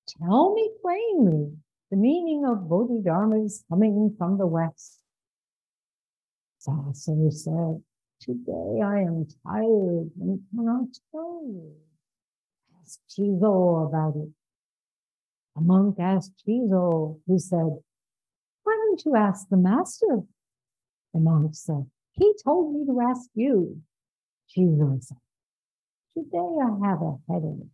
tell 0.07 0.53
me 0.53 0.69
plainly 0.81 1.57
the 1.89 1.97
meaning 1.97 2.45
of 2.45 2.69
Bodhidharma's 2.69 3.63
coming 3.67 4.13
from 4.15 4.37
the 4.37 4.45
west. 4.45 4.99
Baso 6.67 7.33
said, 7.33 7.81
Today 8.19 8.81
I 8.83 8.99
am 8.99 9.25
tired 9.43 10.11
and 10.21 10.39
cannot 10.51 10.89
tell 11.11 11.41
you. 11.43 11.73
Ask 12.79 12.99
Chizo 13.09 13.87
about 13.87 14.15
it. 14.17 14.29
A 15.57 15.61
monk 15.61 15.97
asked 15.99 16.43
Chizo, 16.47 17.19
who 17.27 17.39
said, 17.39 17.79
Why 18.63 18.73
don't 18.85 19.05
you 19.05 19.15
ask 19.15 19.47
the 19.49 19.57
master? 19.57 20.21
The 21.13 21.19
monk 21.19 21.55
said, 21.55 21.85
He 22.13 22.33
told 22.43 22.73
me 22.73 22.85
to 22.85 23.01
ask 23.01 23.29
you. 23.33 23.81
Chizo 24.49 25.01
said, 25.03 25.17
Today 26.17 26.37
I 26.37 26.87
have 26.87 27.01
a 27.01 27.17
headache 27.29 27.69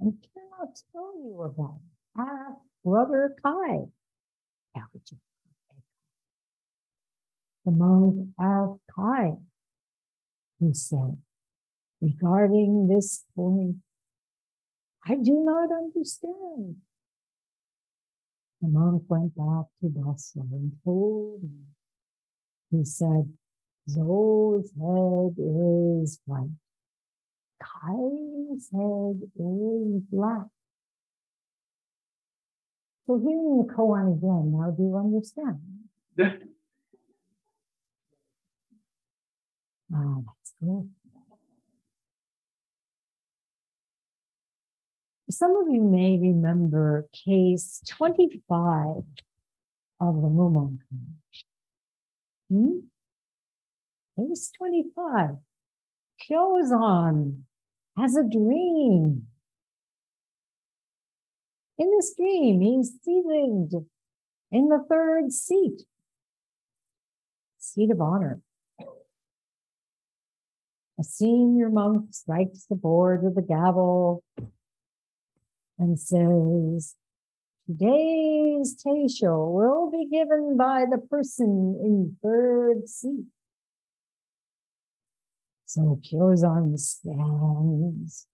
and 0.00 0.14
cannot 0.34 0.76
tell 0.92 1.14
you 1.22 1.42
about 1.42 1.80
it. 2.16 2.20
Ask 2.20 2.58
Brother 2.84 3.36
Kai. 3.42 3.86
The 7.64 7.70
monk 7.70 8.28
asked 8.38 8.80
Kai, 8.94 9.36
who 10.60 10.74
said, 10.74 11.16
regarding 12.02 12.88
this 12.88 13.24
point, 13.34 13.76
I 15.06 15.14
do 15.14 15.42
not 15.44 15.70
understand. 15.72 16.76
The 18.64 18.70
monk 18.70 19.02
went 19.08 19.36
back 19.36 19.66
to 19.82 19.88
Baso 19.88 20.40
and 20.40 20.72
told 20.82 21.42
him. 21.42 21.66
He 22.70 22.82
said, 22.82 23.30
Zo's 23.90 24.70
head 24.80 25.34
is 25.36 26.18
white. 26.24 26.48
Kai's 27.62 28.70
head 28.72 29.20
is 29.36 30.02
black. 30.10 30.46
So 33.06 33.18
hearing 33.18 33.66
the 33.66 33.74
koan 33.74 34.16
again, 34.16 34.52
now 34.56 34.70
do 34.70 34.82
you 34.82 34.96
understand? 34.96 35.60
Oh, 39.92 40.24
that's 40.26 40.54
cool. 40.58 40.88
Some 45.30 45.56
of 45.56 45.68
you 45.70 45.82
may 45.82 46.18
remember 46.18 47.08
case 47.12 47.82
25 47.88 49.04
of 50.00 50.14
the 50.16 50.28
Mumon. 50.28 50.78
Hmm? 52.50 52.80
Case 54.18 54.52
25. 54.58 55.30
Kyozan 56.22 57.42
has 57.96 58.16
a 58.16 58.22
dream. 58.22 59.26
In 61.78 61.90
this 61.90 62.14
dream, 62.16 62.60
he's 62.60 62.92
seated 63.02 63.86
in 64.52 64.68
the 64.68 64.84
third 64.88 65.32
seat, 65.32 65.82
seat 67.58 67.90
of 67.90 68.00
honor. 68.00 68.40
a 70.98 71.02
senior 71.02 71.70
monk 71.70 72.06
strikes 72.12 72.66
the 72.66 72.76
board 72.76 73.22
with 73.22 73.36
a 73.36 73.42
gavel 73.42 74.22
and 75.78 75.98
says, 75.98 76.96
Today's 77.66 78.76
teisho 78.84 79.50
will 79.50 79.90
be 79.90 80.06
given 80.10 80.56
by 80.58 80.84
the 80.90 80.98
person 80.98 81.80
in 81.82 82.16
third 82.22 82.86
seat. 82.88 83.24
So 85.64 85.98
Kyozan 86.04 86.78
stands, 86.78 88.26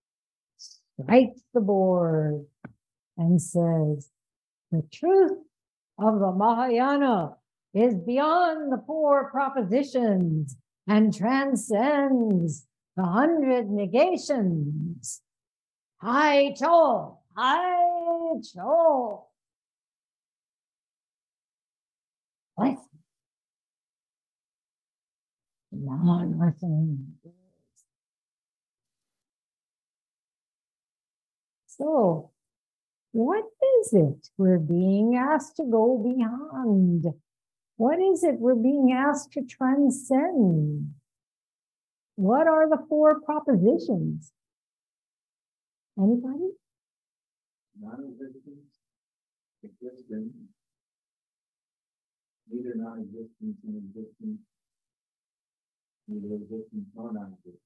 strikes 0.58 1.40
the 1.54 1.60
board, 1.60 2.44
and 3.16 3.40
says, 3.40 4.10
The 4.72 4.82
truth 4.92 5.38
of 5.98 6.18
the 6.18 6.32
Mahayana 6.32 7.36
is 7.72 7.94
beyond 7.94 8.72
the 8.72 8.82
four 8.84 9.30
propositions 9.30 10.56
and 10.88 11.14
transcends 11.14 12.66
the 12.96 13.04
hundred 13.04 13.70
negations. 13.70 15.22
Taicho, 16.02 17.19
Hai 17.40 18.38
Cho. 18.52 19.24
What? 22.54 22.76
Non-listening. 25.72 27.14
So, 31.66 32.30
what 33.12 33.44
is 33.80 33.94
it 33.94 34.28
we're 34.36 34.58
being 34.58 35.16
asked 35.16 35.56
to 35.56 35.64
go 35.64 35.96
beyond? 35.96 37.06
What 37.76 38.00
is 38.00 38.22
it 38.22 38.34
we're 38.38 38.54
being 38.54 38.92
asked 38.92 39.32
to 39.32 39.46
transcend? 39.46 40.92
What 42.16 42.46
are 42.46 42.68
the 42.68 42.84
four 42.86 43.18
propositions? 43.22 44.30
Anybody? 45.98 46.59
Non-existence, 47.82 48.76
existence, 49.62 50.34
neither 52.50 52.74
non-existence 52.76 53.56
nor 53.64 53.78
existence, 53.78 54.40
neither 56.06 56.34
existence 56.34 56.86
nor 56.94 57.12
non-existence. 57.12 57.56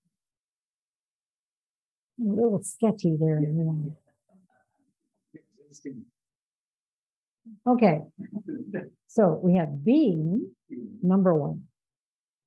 A 2.21 2.31
little 2.31 2.63
sketchy 2.63 3.17
there. 3.19 3.41
Existing. 5.67 6.05
Okay, 7.67 7.99
so 9.09 9.41
we 9.43 9.57
have 9.57 9.85
being, 9.85 10.51
number 11.03 11.35
one, 11.35 11.65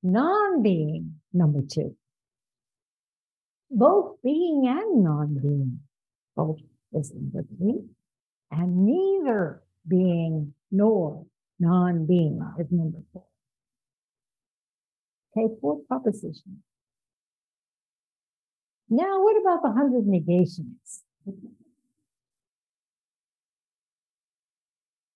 non 0.02 0.62
being, 0.62 1.20
number 1.34 1.60
two. 1.70 1.94
Both 3.70 4.22
being 4.24 4.64
and 4.66 5.04
non 5.04 5.34
being, 5.34 5.80
both 6.34 6.56
is 6.92 7.12
three, 7.58 7.82
and 8.50 8.86
neither 8.86 9.62
being 9.86 10.54
nor 10.70 11.26
non 11.58 12.06
being 12.06 12.40
is 12.58 12.66
number 12.70 12.98
four. 13.12 13.24
Okay, 15.36 15.54
four 15.60 15.80
propositions. 15.88 16.62
Now, 18.88 19.22
what 19.22 19.40
about 19.40 19.62
the 19.62 19.72
hundred 19.72 20.06
negations? 20.06 21.02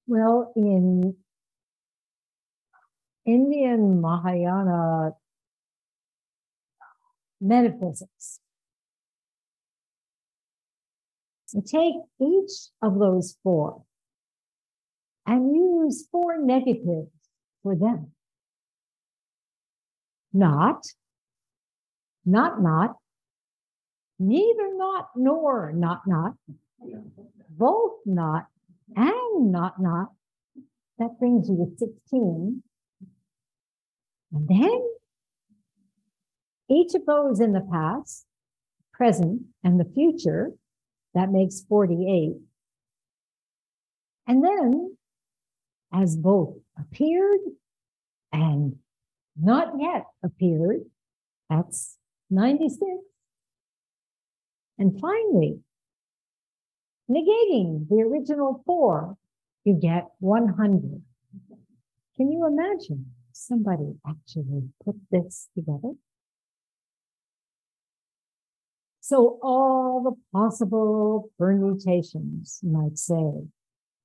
Well, 0.06 0.52
in 0.56 1.16
Indian 3.24 4.00
Mahayana 4.00 5.12
metaphysics, 7.40 8.40
take 11.60 11.96
each 12.20 12.70
of 12.80 12.98
those 12.98 13.36
four 13.42 13.82
and 15.26 15.54
use 15.54 16.08
four 16.10 16.40
negatives 16.40 17.10
for 17.62 17.76
them. 17.76 18.12
Not, 20.32 20.82
not, 22.24 22.62
not, 22.62 22.96
neither 24.18 24.76
not 24.76 25.10
nor 25.14 25.72
not, 25.72 26.02
not, 26.06 26.34
both 27.50 27.98
not, 28.06 28.46
and 28.96 29.52
not 29.52 29.80
not. 29.80 30.08
That 30.98 31.18
brings 31.18 31.48
you 31.48 31.56
to 31.56 31.76
16. 31.76 32.62
And 34.32 34.48
then 34.48 34.82
each 36.70 36.94
of 36.94 37.04
those 37.06 37.40
in 37.40 37.52
the 37.52 37.66
past, 37.70 38.24
present, 38.92 39.42
and 39.62 39.78
the 39.78 39.90
future, 39.94 40.52
that 41.14 41.30
makes 41.30 41.62
48. 41.68 42.34
And 44.26 44.44
then, 44.44 44.96
as 45.92 46.16
both 46.16 46.56
appeared 46.78 47.40
and 48.32 48.76
not 49.40 49.74
yet 49.78 50.06
appeared, 50.22 50.80
that's 51.50 51.96
96. 52.30 52.80
And 54.78 54.98
finally, 54.98 55.60
negating 57.10 57.88
the 57.88 58.02
original 58.02 58.62
four, 58.64 59.16
you 59.64 59.74
get 59.74 60.08
100. 60.20 61.02
Can 62.16 62.32
you 62.32 62.46
imagine 62.46 63.12
somebody 63.32 63.96
actually 64.06 64.70
put 64.84 64.96
this 65.10 65.48
together? 65.54 65.92
So 69.12 69.38
all 69.42 70.02
the 70.02 70.16
possible 70.32 71.30
permutations, 71.38 72.60
you 72.62 72.70
might 72.72 72.96
say, 72.96 73.44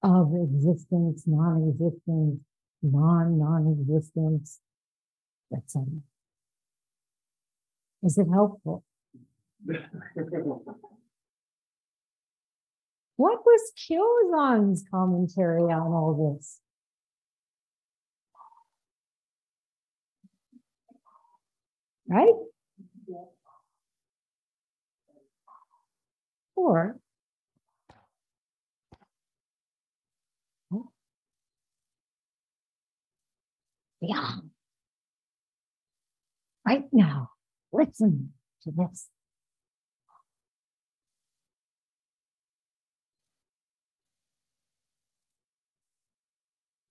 of 0.04 0.34
existence, 0.36 1.24
non-existence, 1.26 2.42
non-non-existence, 2.82 4.60
etc. 5.56 5.86
Is 8.04 8.18
it 8.18 8.28
helpful? 8.30 8.84
What 13.16 13.40
was 13.46 13.72
Kyozan's 13.76 14.84
commentary 14.92 15.64
on 15.64 15.92
all 15.92 16.36
this? 16.38 16.60
Right? 22.08 22.36
Or 26.58 26.98
yeah. 34.02 34.38
Right 36.68 36.84
now, 36.92 37.30
listen 37.72 38.34
to 38.64 38.72
this. 38.76 39.08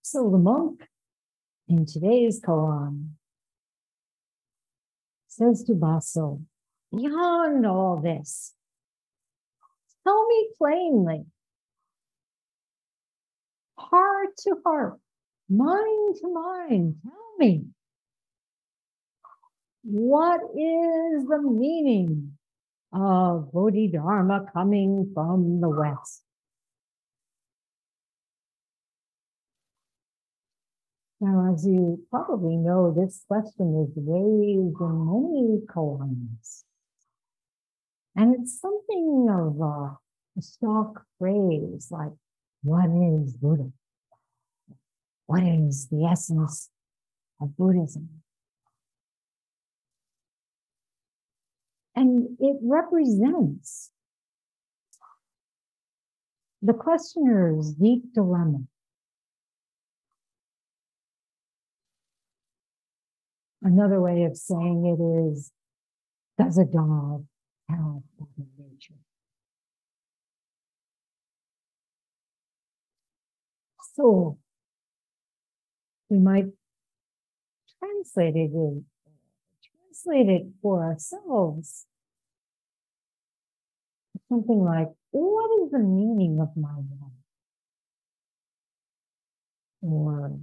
So 0.01 0.29
the 0.31 0.37
monk 0.37 0.87
in 1.67 1.85
today's 1.85 2.39
koan 2.41 3.09
says 5.27 5.63
to 5.65 5.73
Baso, 5.73 6.41
beyond 6.95 7.65
all 7.67 8.01
this, 8.01 8.53
tell 10.07 10.27
me 10.27 10.47
plainly, 10.57 11.25
heart 13.77 14.29
to 14.37 14.55
heart, 14.65 14.99
mind 15.49 16.15
to 16.21 16.33
mind, 16.33 16.95
tell 17.03 17.37
me, 17.37 17.65
what 19.83 20.41
is 20.55 21.25
the 21.27 21.41
meaning 21.43 22.37
of 22.93 23.51
Bodhidharma 23.51 24.45
coming 24.53 25.11
from 25.13 25.59
the 25.59 25.69
West? 25.69 26.23
Now, 31.19 31.53
as 31.53 31.65
you 31.65 32.05
probably 32.11 32.55
know, 32.57 32.93
this 32.95 33.25
question 33.27 33.87
is 33.87 33.97
raised 33.97 34.79
in 34.79 35.05
many 35.05 35.61
koans. 35.67 36.63
And 38.17 38.33
it's 38.33 38.59
something 38.59 39.27
of 39.29 39.61
a, 39.61 39.95
a 40.39 40.41
stock 40.41 41.03
phrase 41.19 41.89
like, 41.91 42.13
what 42.63 42.89
is 42.89 43.37
Buddha? 43.37 43.71
What 45.27 45.43
is 45.43 45.87
the 45.91 46.05
essence 46.05 46.71
of 47.39 47.55
Buddhism? 47.55 48.09
And 51.95 52.37
it 52.39 52.57
represents 52.63 53.91
the 56.63 56.73
questioner's 56.73 57.71
deep 57.73 58.13
dilemma. 58.15 58.61
Another 63.61 64.01
way 64.01 64.23
of 64.23 64.35
saying 64.35 64.85
it 64.87 65.29
is 65.29 65.51
does 66.39 66.57
a 66.57 66.65
dog 66.65 67.25
have 67.69 68.01
Buddha 68.17 68.49
Nature? 68.57 68.95
So 73.95 74.37
we 76.09 76.19
might 76.19 76.45
translate 77.79 78.35
it 78.35 78.51
in, 78.53 78.85
translate 79.63 80.29
it 80.29 80.47
for 80.61 80.83
ourselves. 80.83 81.85
Something 84.29 84.63
like, 84.63 84.89
what 85.11 85.63
is 85.63 85.71
the 85.71 85.79
meaning 85.79 86.39
of 86.39 86.49
my 86.55 86.75
life? 86.75 87.11
Or 89.81 90.39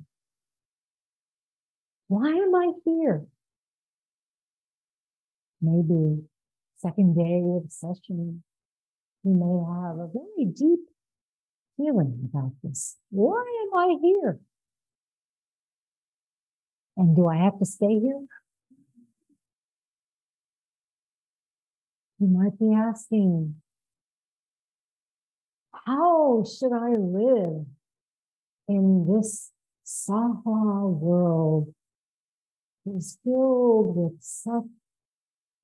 why 2.08 2.28
am 2.28 2.54
I 2.54 2.72
here? 2.84 3.26
Maybe 5.60 6.24
second 6.85 7.14
day 7.16 7.41
of 7.57 7.70
session, 7.72 8.43
you 9.22 9.35
may 9.43 9.57
have 9.72 9.97
a 9.99 10.09
very 10.12 10.45
deep 10.53 10.80
feeling 11.78 12.28
about 12.30 12.53
this. 12.62 12.97
Why 13.11 13.43
am 13.62 13.78
I 13.78 13.97
here? 14.03 14.39
And 16.99 17.16
do 17.16 17.26
I 17.26 17.37
have 17.37 17.59
to 17.59 17.64
stay 17.64 17.99
here? 17.99 18.26
You 22.18 22.28
might 22.28 22.59
be 22.59 22.74
asking, 22.74 23.55
how 25.72 26.45
should 26.45 26.72
I 26.72 26.91
live 26.91 27.64
in 28.68 29.07
this 29.09 29.51
Saha 29.87 30.91
world 30.91 31.74
is 32.87 33.18
filled 33.24 33.97
with 33.97 34.22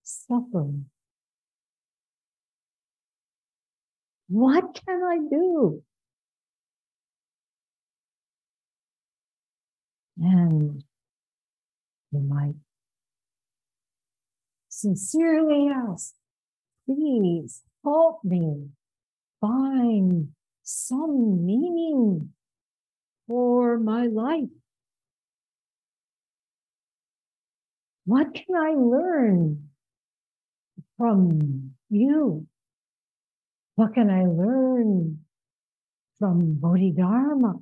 suffering? 0.02 0.86
What 4.30 4.80
can 4.86 5.02
I 5.02 5.18
do? 5.28 5.82
And 10.20 10.84
you 12.12 12.20
might 12.20 12.54
sincerely 14.68 15.68
ask, 15.68 16.14
please 16.86 17.62
help 17.82 18.22
me 18.22 18.68
find 19.40 20.28
some 20.62 21.44
meaning 21.44 22.32
for 23.26 23.78
my 23.78 24.06
life. 24.06 24.48
What 28.04 28.32
can 28.32 28.54
I 28.54 28.74
learn 28.74 29.70
from 30.96 31.72
you? 31.88 32.46
What 33.80 33.94
can 33.94 34.10
I 34.10 34.26
learn 34.26 35.20
from 36.18 36.56
Bodhidharma? 36.60 37.54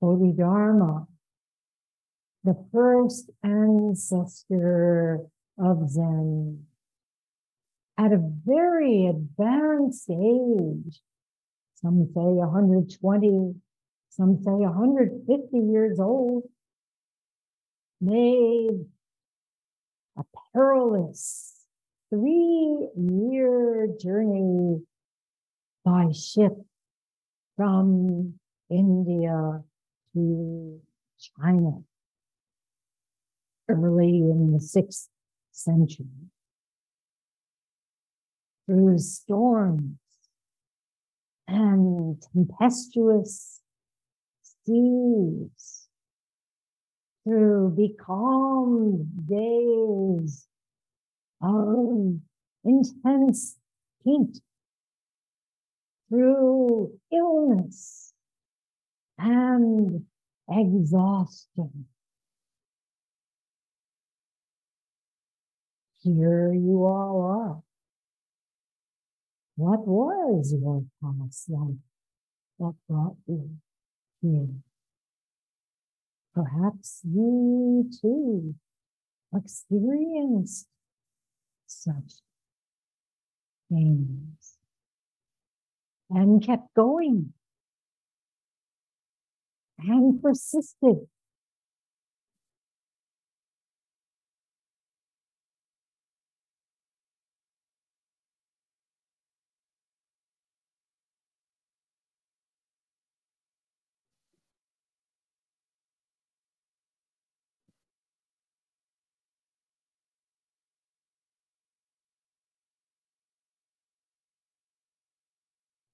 Bodhidharma, 0.00 1.08
the 2.44 2.54
first 2.72 3.32
ancestor 3.42 5.26
of 5.58 5.90
Zen, 5.90 6.66
at 7.98 8.12
a 8.12 8.32
very 8.46 9.06
advanced 9.08 10.08
age, 10.08 11.00
some 11.82 12.06
say 12.14 12.20
120, 12.20 13.56
some 14.10 14.36
say 14.44 14.52
150 14.52 15.58
years 15.58 15.98
old, 15.98 16.44
made 18.00 18.86
a 20.16 20.22
perilous 20.54 21.57
three 22.10 22.88
year 22.96 23.88
journey 24.00 24.82
by 25.84 26.10
ship 26.12 26.52
from 27.56 28.34
India 28.70 29.62
to 30.14 30.80
China 31.36 31.82
early 33.68 34.18
in 34.18 34.52
the 34.52 34.60
sixth 34.60 35.08
century. 35.52 36.06
Through 38.66 38.98
storms 38.98 39.98
and 41.46 42.22
tempestuous 42.32 43.60
seas, 44.64 45.88
through 47.24 47.70
becalmed 47.76 49.26
days 49.26 50.47
of 51.42 52.18
intense 52.64 53.56
heat, 54.04 54.40
through 56.08 56.98
illness 57.12 58.12
and 59.18 60.04
exhaustion. 60.50 61.86
Here 66.02 66.52
you 66.54 66.84
all 66.84 67.20
are. 67.22 67.62
What 69.56 69.86
was 69.86 70.54
your 70.58 70.84
past 71.02 71.50
life 71.50 71.74
that 72.60 72.74
brought 72.88 73.16
you 73.26 73.50
here? 74.22 74.48
Perhaps 76.34 77.00
you 77.04 77.90
too 78.00 78.54
experienced 79.34 80.68
such 81.68 82.14
things 83.68 84.56
and 86.10 86.44
kept 86.44 86.74
going 86.74 87.32
and 89.78 90.22
persisted. 90.22 91.06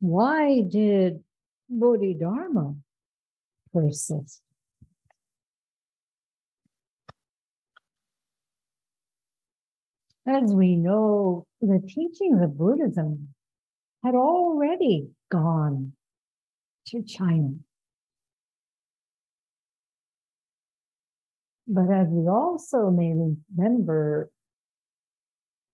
Why 0.04 0.60
did 0.60 1.24
Bodhidharma 1.70 2.74
persist? 3.72 4.42
As 10.26 10.52
we 10.52 10.76
know, 10.76 11.46
the 11.62 11.80
teachings 11.88 12.42
of 12.42 12.58
Buddhism 12.58 13.28
had 14.04 14.14
already 14.14 15.08
gone 15.32 15.94
to 16.88 17.02
China. 17.02 17.54
But 21.66 21.90
as 21.90 22.08
we 22.10 22.28
also 22.28 22.90
may 22.90 23.14
remember, 23.14 24.30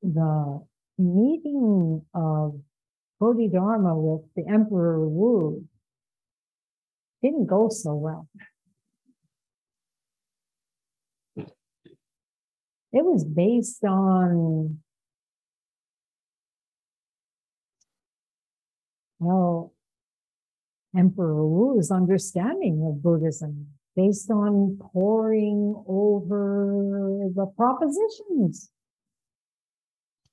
the 0.05 0.64
meeting 0.99 2.03
of 2.14 2.61
Bodhidharma 3.21 3.95
with 3.97 4.23
the 4.35 4.51
Emperor 4.51 5.07
Wu 5.07 5.66
didn't 7.23 7.47
go 7.47 7.68
so 7.68 7.95
well. 7.95 8.27
It 11.37 13.05
was 13.05 13.25
based 13.25 13.85
on, 13.85 14.79
well, 19.18 19.75
Emperor 20.97 21.47
Wu's 21.47 21.91
understanding 21.91 22.85
of 22.89 23.03
Buddhism, 23.03 23.68
based 23.95 24.31
on 24.31 24.79
poring 24.93 25.85
over 25.87 27.29
the 27.35 27.47
propositions, 27.55 28.71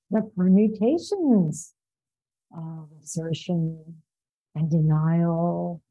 the 0.09 0.21
permutations 0.35 1.73
of 2.55 2.89
assertion 3.03 4.01
and 4.55 4.69
denial, 4.69 5.81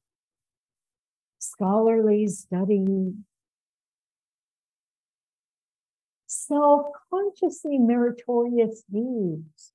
scholarly 1.38 2.26
study, 2.26 3.14
self-consciously 6.26 7.78
meritorious 7.78 8.82
deeds. 8.92 9.72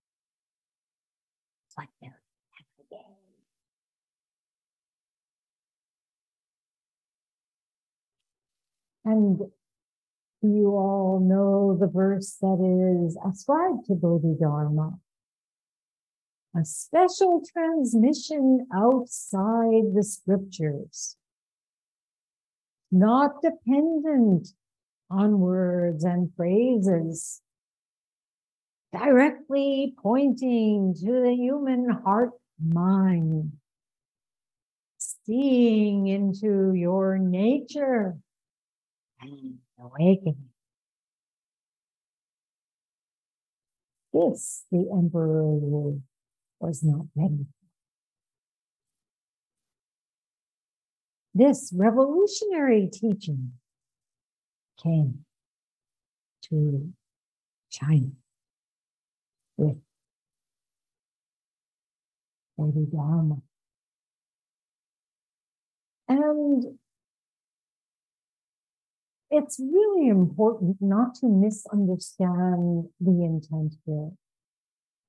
It's 1.67 1.77
like 1.77 1.89
there 2.01 2.21
every 2.59 2.85
day. 2.89 3.05
And 9.05 9.51
You 10.43 10.69
all 10.69 11.19
know 11.19 11.77
the 11.79 11.85
verse 11.85 12.37
that 12.41 13.05
is 13.05 13.15
ascribed 13.23 13.85
to 13.85 13.93
Bodhidharma. 13.93 14.97
A 16.53 16.65
special 16.65 17.41
transmission 17.53 18.67
outside 18.75 19.93
the 19.95 20.03
scriptures, 20.03 21.15
not 22.91 23.41
dependent 23.41 24.49
on 25.09 25.39
words 25.39 26.03
and 26.03 26.29
phrases, 26.35 27.41
directly 28.91 29.93
pointing 30.03 30.93
to 30.95 31.21
the 31.21 31.33
human 31.33 31.89
heart 32.03 32.31
mind, 32.61 33.53
seeing 34.97 36.07
into 36.07 36.73
your 36.73 37.17
nature. 37.17 38.17
And 39.21 39.59
awakening. 39.79 40.49
This 44.11 44.65
the 44.69 44.89
emperor 44.91 45.93
was 46.61 46.83
not 46.83 47.05
ready. 47.15 47.45
This 51.33 51.71
revolutionary 51.75 52.89
teaching 52.91 53.53
came 54.81 55.25
to 56.49 56.91
China 57.69 58.11
with 59.57 59.77
Bodhidharma. 62.57 63.37
And 66.09 66.77
it's 69.29 69.57
really 69.59 70.09
important 70.09 70.77
not 70.81 71.15
to 71.15 71.27
misunderstand 71.27 72.89
the 72.99 73.23
intent 73.23 73.75
here. 73.85 74.11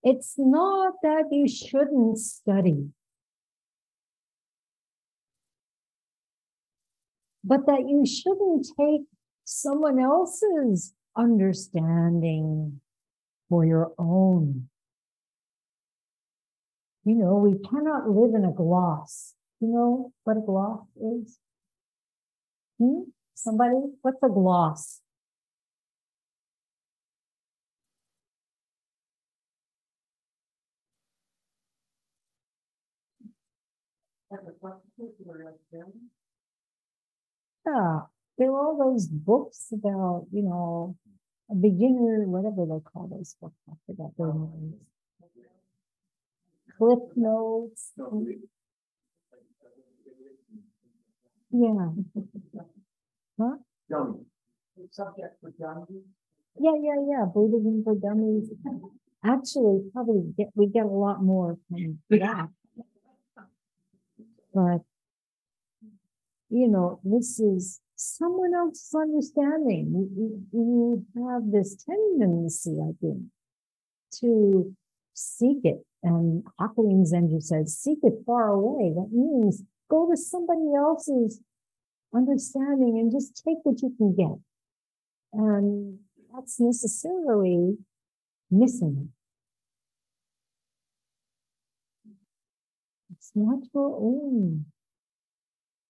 It's 0.04 0.34
not 0.36 0.94
that 1.02 1.26
you 1.30 1.46
shouldn't 1.48 2.18
study, 2.18 2.90
but 7.44 7.66
that 7.66 7.84
you 7.88 8.04
shouldn't 8.04 8.66
take 8.78 9.02
someone 9.44 10.00
else's 10.00 10.94
understanding 11.16 12.80
for 13.48 13.64
your 13.64 13.92
own. 13.98 14.68
You 17.04 17.16
know, 17.16 17.34
we 17.34 17.58
cannot 17.68 18.08
live 18.08 18.34
in 18.34 18.44
a 18.44 18.52
gloss. 18.52 19.34
You 19.60 19.68
know 19.68 20.12
what 20.24 20.36
a 20.36 20.40
gloss 20.40 20.86
is? 20.96 21.38
Hmm? 22.80 23.10
Somebody? 23.34 23.74
What's 24.02 24.22
a 24.24 24.28
gloss? 24.28 25.01
Yeah, 37.66 38.00
there 38.38 38.50
are 38.50 38.58
all 38.58 38.92
those 38.92 39.06
books 39.06 39.68
about, 39.72 40.26
you 40.32 40.42
know, 40.42 40.96
a 41.50 41.54
beginner, 41.54 42.24
whatever 42.26 42.64
they 42.66 42.80
call 42.80 43.08
those 43.08 43.36
books. 43.40 43.54
I 43.68 43.74
forgot 43.86 44.10
their 44.16 44.28
oh. 44.28 44.50
names. 44.54 44.74
Cliff 46.78 47.16
notes. 47.16 47.92
Yeah. 51.50 51.88
Huh? 53.40 53.56
Dummy. 53.88 54.18
Subject 54.90 55.40
for 55.40 55.50
dummies. 55.58 56.04
Yeah, 56.60 56.72
yeah, 56.80 57.00
yeah. 57.08 57.24
Buddhism 57.24 57.82
for 57.82 57.94
dummies. 57.94 58.50
Actually, 59.24 59.88
probably 59.92 60.34
get 60.36 60.48
we 60.54 60.66
get 60.66 60.84
a 60.84 60.88
lot 60.88 61.22
more 61.22 61.56
from 61.68 61.98
that. 62.10 62.48
But 64.54 64.82
you 66.50 66.68
know, 66.68 67.00
this 67.02 67.40
is 67.40 67.80
someone 67.96 68.54
else's 68.54 68.94
understanding. 68.94 70.10
You, 70.16 70.42
you, 70.52 71.06
you 71.14 71.28
have 71.28 71.50
this 71.50 71.76
tendency, 71.84 72.78
I 72.80 72.92
think, 73.00 73.22
to 74.20 74.74
seek 75.14 75.58
it. 75.64 75.84
And 76.02 76.44
Hakuin 76.60 77.06
Zenji 77.10 77.42
says, 77.42 77.78
seek 77.78 77.98
it 78.02 78.14
far 78.26 78.48
away. 78.48 78.92
That 78.94 79.08
means 79.12 79.62
go 79.90 80.10
to 80.10 80.16
somebody 80.16 80.74
else's 80.76 81.40
understanding 82.14 82.98
and 82.98 83.10
just 83.12 83.42
take 83.46 83.58
what 83.62 83.80
you 83.82 83.94
can 83.96 84.14
get. 84.14 84.38
And 85.32 85.98
that's 86.34 86.60
necessarily 86.60 87.78
missing. 88.50 89.10
It's 93.12 93.21
not 93.34 93.60
your 93.74 93.96
own. 93.96 94.66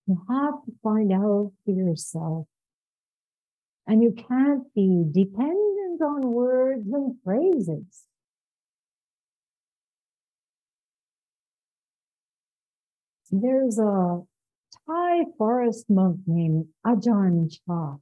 You 0.06 0.22
have 0.28 0.64
to 0.64 0.72
find 0.82 1.12
out 1.12 1.52
for 1.64 1.72
yourself. 1.72 2.46
And 3.86 4.02
you 4.02 4.12
can't 4.12 4.72
be 4.74 5.04
dependent 5.10 6.00
on 6.02 6.22
words 6.22 6.86
and 6.92 7.16
phrases. 7.24 8.04
There's 13.30 13.78
a 13.78 14.20
Thai 14.86 15.24
forest 15.38 15.86
monk 15.88 16.20
named 16.26 16.66
Ajahn 16.86 17.50
Chah. 17.50 17.94
I 17.94 17.98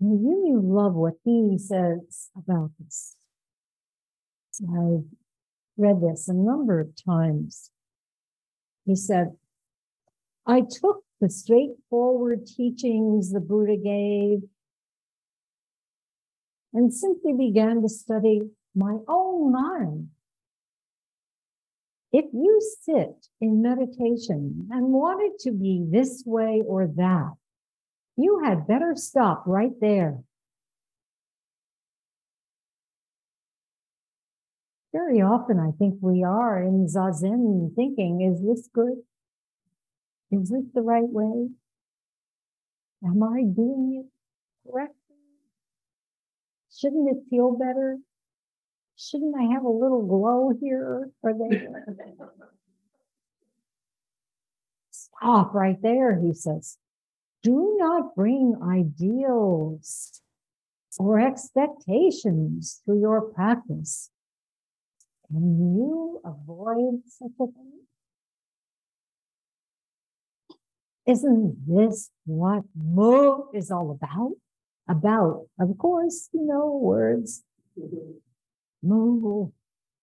really 0.00 0.56
love 0.56 0.94
what 0.94 1.14
he 1.24 1.58
says 1.58 2.30
about 2.36 2.70
this. 2.78 3.16
Read 5.80 6.00
this 6.02 6.28
a 6.28 6.34
number 6.34 6.78
of 6.78 6.90
times. 7.04 7.70
He 8.84 8.94
said, 8.94 9.32
I 10.46 10.60
took 10.60 11.04
the 11.20 11.30
straightforward 11.30 12.46
teachings 12.46 13.32
the 13.32 13.40
Buddha 13.40 13.76
gave 13.76 14.40
and 16.72 16.92
simply 16.92 17.32
began 17.32 17.82
to 17.82 17.88
study 17.88 18.42
my 18.74 18.98
own 19.08 19.52
mind. 19.52 20.08
If 22.12 22.26
you 22.32 22.60
sit 22.82 23.28
in 23.40 23.62
meditation 23.62 24.68
and 24.70 24.92
want 24.92 25.22
it 25.22 25.38
to 25.44 25.52
be 25.52 25.86
this 25.88 26.24
way 26.26 26.62
or 26.66 26.88
that, 26.96 27.34
you 28.16 28.42
had 28.44 28.66
better 28.66 28.94
stop 28.96 29.44
right 29.46 29.72
there. 29.80 30.18
Very 34.92 35.20
often, 35.20 35.60
I 35.60 35.70
think 35.78 35.98
we 36.00 36.24
are 36.24 36.60
in 36.60 36.86
Zazen 36.86 37.74
thinking, 37.76 38.22
is 38.22 38.42
this 38.44 38.68
good? 38.72 38.98
Is 40.32 40.50
this 40.50 40.64
the 40.74 40.82
right 40.82 41.08
way? 41.08 41.48
Am 43.04 43.22
I 43.22 43.42
doing 43.42 44.04
it 44.04 44.70
correctly? 44.70 44.96
Shouldn't 46.76 47.08
it 47.08 47.22
feel 47.30 47.52
better? 47.56 47.98
Shouldn't 48.96 49.34
I 49.38 49.54
have 49.54 49.64
a 49.64 49.70
little 49.70 50.06
glow 50.06 50.52
here 50.60 51.10
or 51.22 51.32
there? 51.34 51.84
Stop 54.90 55.54
right 55.54 55.80
there, 55.82 56.20
he 56.20 56.34
says. 56.34 56.78
Do 57.42 57.76
not 57.78 58.14
bring 58.14 58.56
ideals 58.62 60.20
or 60.98 61.20
expectations 61.20 62.82
to 62.86 62.94
your 62.98 63.22
practice. 63.22 64.10
Can 65.30 65.76
you 65.76 66.20
avoid 66.24 67.02
such 67.06 67.30
a 67.40 67.46
thing? 67.46 67.80
Isn't 71.06 71.56
this 71.66 72.10
what 72.26 72.64
Mu 72.74 73.44
is 73.54 73.70
all 73.70 73.92
about? 73.92 74.32
About, 74.88 75.46
of 75.60 75.78
course, 75.78 76.28
you 76.32 76.46
know, 76.46 76.80
words. 76.82 77.44
Mu. 78.82 79.50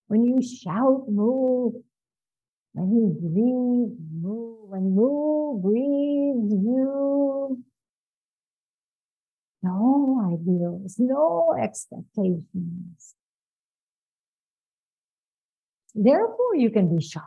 When 0.07 0.23
you 0.23 0.41
shout 0.41 1.09
Mu, 1.09 1.71
when 2.71 2.95
you 2.95 3.17
breathe 3.19 3.97
Mu, 4.21 4.67
when 4.69 4.95
Mu 4.95 5.59
breathes 5.59 6.53
you, 6.53 7.63
no 9.61 10.32
ideals, 10.34 10.95
no 10.97 11.53
expectations. 11.61 13.16
Therefore, 15.99 16.55
you 16.55 16.69
can 16.69 16.95
be 16.95 17.01
shocked. 17.03 17.25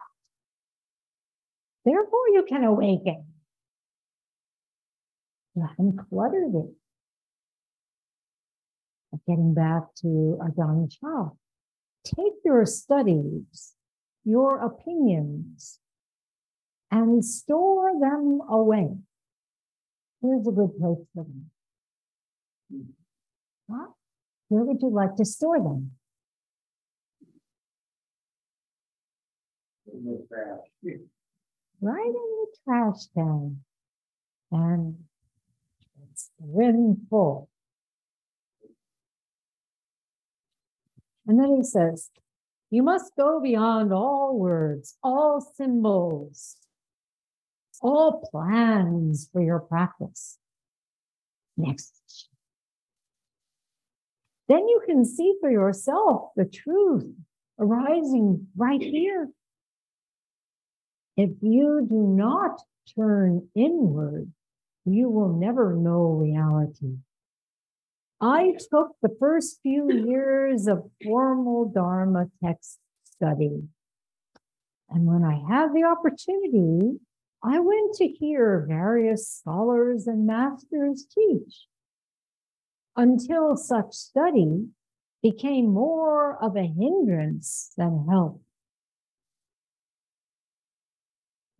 Therefore, 1.85 2.29
you 2.33 2.45
can 2.49 2.63
awaken. 2.63 3.27
Haven't 5.61 5.99
cluttered 6.09 6.55
it. 6.55 6.71
Getting 9.27 9.55
back 9.55 9.83
to 10.03 10.39
Ajahn 10.41 10.89
Chah, 10.89 11.31
take 12.05 12.35
your 12.45 12.65
studies, 12.65 13.75
your 14.25 14.61
opinions, 14.65 15.81
and 16.93 17.25
store 17.25 17.99
them 18.01 18.41
away. 18.49 18.97
Here's 20.23 20.47
a 20.47 20.53
good 20.53 20.79
place 20.79 21.05
for 21.13 21.25
them. 21.25 21.51
Huh? 23.69 23.89
Where 24.49 24.65
would 24.65 24.81
you 24.81 24.91
like 24.91 25.17
to 25.17 25.25
store 25.25 25.59
them? 25.59 25.91
In 29.93 30.05
the 30.05 30.27
trash. 30.29 30.99
Right 31.81 32.07
in 32.07 32.13
the 32.13 32.47
trash 32.65 33.07
can. 33.15 33.61
And 34.53 34.97
it's 36.11 36.31
rim 36.41 37.07
full. 37.09 37.49
And 41.27 41.39
then 41.39 41.57
he 41.57 41.63
says, 41.63 42.11
You 42.71 42.83
must 42.83 43.17
go 43.17 43.41
beyond 43.41 43.93
all 43.93 44.37
words, 44.39 44.97
all 45.03 45.41
symbols, 45.41 46.57
all 47.81 48.21
plans 48.31 49.29
for 49.33 49.43
your 49.43 49.61
practice. 49.61 50.39
Next. 51.57 52.29
Then 54.49 54.67
you 54.67 54.83
can 54.85 55.05
see 55.05 55.35
for 55.41 55.51
yourself 55.51 56.31
the 56.37 56.45
truth 56.45 57.15
arising 57.61 58.49
right 58.57 58.83
here. 58.83 59.29
If 61.23 61.33
you 61.43 61.87
do 61.87 62.15
not 62.17 62.63
turn 62.97 63.47
inward, 63.55 64.33
you 64.87 65.11
will 65.11 65.37
never 65.37 65.77
know 65.77 66.13
reality. 66.13 66.97
I 68.23 68.55
took 68.71 68.93
the 69.03 69.15
first 69.21 69.61
few 69.63 69.93
years 69.93 70.67
of 70.67 70.91
formal 71.05 71.67
Dharma 71.69 72.31
text 72.43 72.79
study. 73.05 73.65
And 74.89 75.05
when 75.05 75.23
I 75.23 75.43
had 75.47 75.75
the 75.75 75.85
opportunity, 75.85 76.99
I 77.45 77.59
went 77.59 77.97
to 77.97 78.07
hear 78.07 78.65
various 78.67 79.29
scholars 79.29 80.07
and 80.07 80.27
masters 80.27 81.05
teach 81.05 81.67
until 82.97 83.59
such 83.59 83.93
study 83.93 84.69
became 85.23 85.67
more 85.67 86.43
of 86.43 86.57
a 86.57 86.65
hindrance 86.67 87.75
than 87.77 88.07
help. 88.09 88.41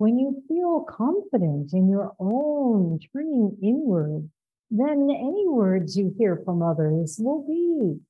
When 0.01 0.19
you 0.19 0.43
feel 0.49 0.87
confident 0.89 1.75
in 1.75 1.91
your 1.91 2.15
own 2.19 3.01
turning 3.13 3.59
inward, 3.63 4.31
then 4.71 5.11
any 5.11 5.47
words 5.47 5.95
you 5.95 6.15
hear 6.17 6.41
from 6.43 6.63
others 6.63 7.19
will 7.21 7.47
be 7.47 8.01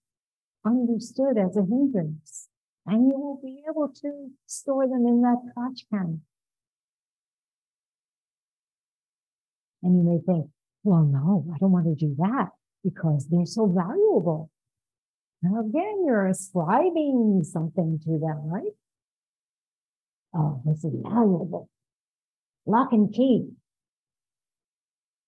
understood 0.64 1.36
as 1.36 1.57
a 1.57 1.62
hindrance, 1.62 2.47
and 2.86 3.09
you 3.09 3.18
will 3.18 3.41
be 3.43 3.64
able 3.68 3.88
to 4.03 4.30
store 4.47 4.86
them 4.86 5.05
in 5.05 5.22
that 5.22 5.38
trash 5.53 5.84
can. 5.93 6.20
And 9.82 9.97
you 9.97 10.05
may 10.09 10.20
think, 10.24 10.49
well, 10.84 11.03
no, 11.03 11.45
I 11.53 11.59
don't 11.59 11.72
want 11.72 11.86
to 11.86 11.97
do 11.97 12.14
that 12.18 12.51
because 12.84 13.26
they're 13.28 13.45
so 13.45 13.66
valuable. 13.66 14.49
Now, 15.43 15.59
again, 15.59 16.05
you're 16.07 16.28
ascribing 16.28 17.43
something 17.43 17.99
to 18.05 18.11
them, 18.20 18.49
right? 18.49 18.76
Oh, 20.32 20.62
this 20.64 20.84
is 20.84 20.95
valuable. 21.03 21.68
Lock 22.71 22.93
and 22.93 23.12
key. 23.12 23.49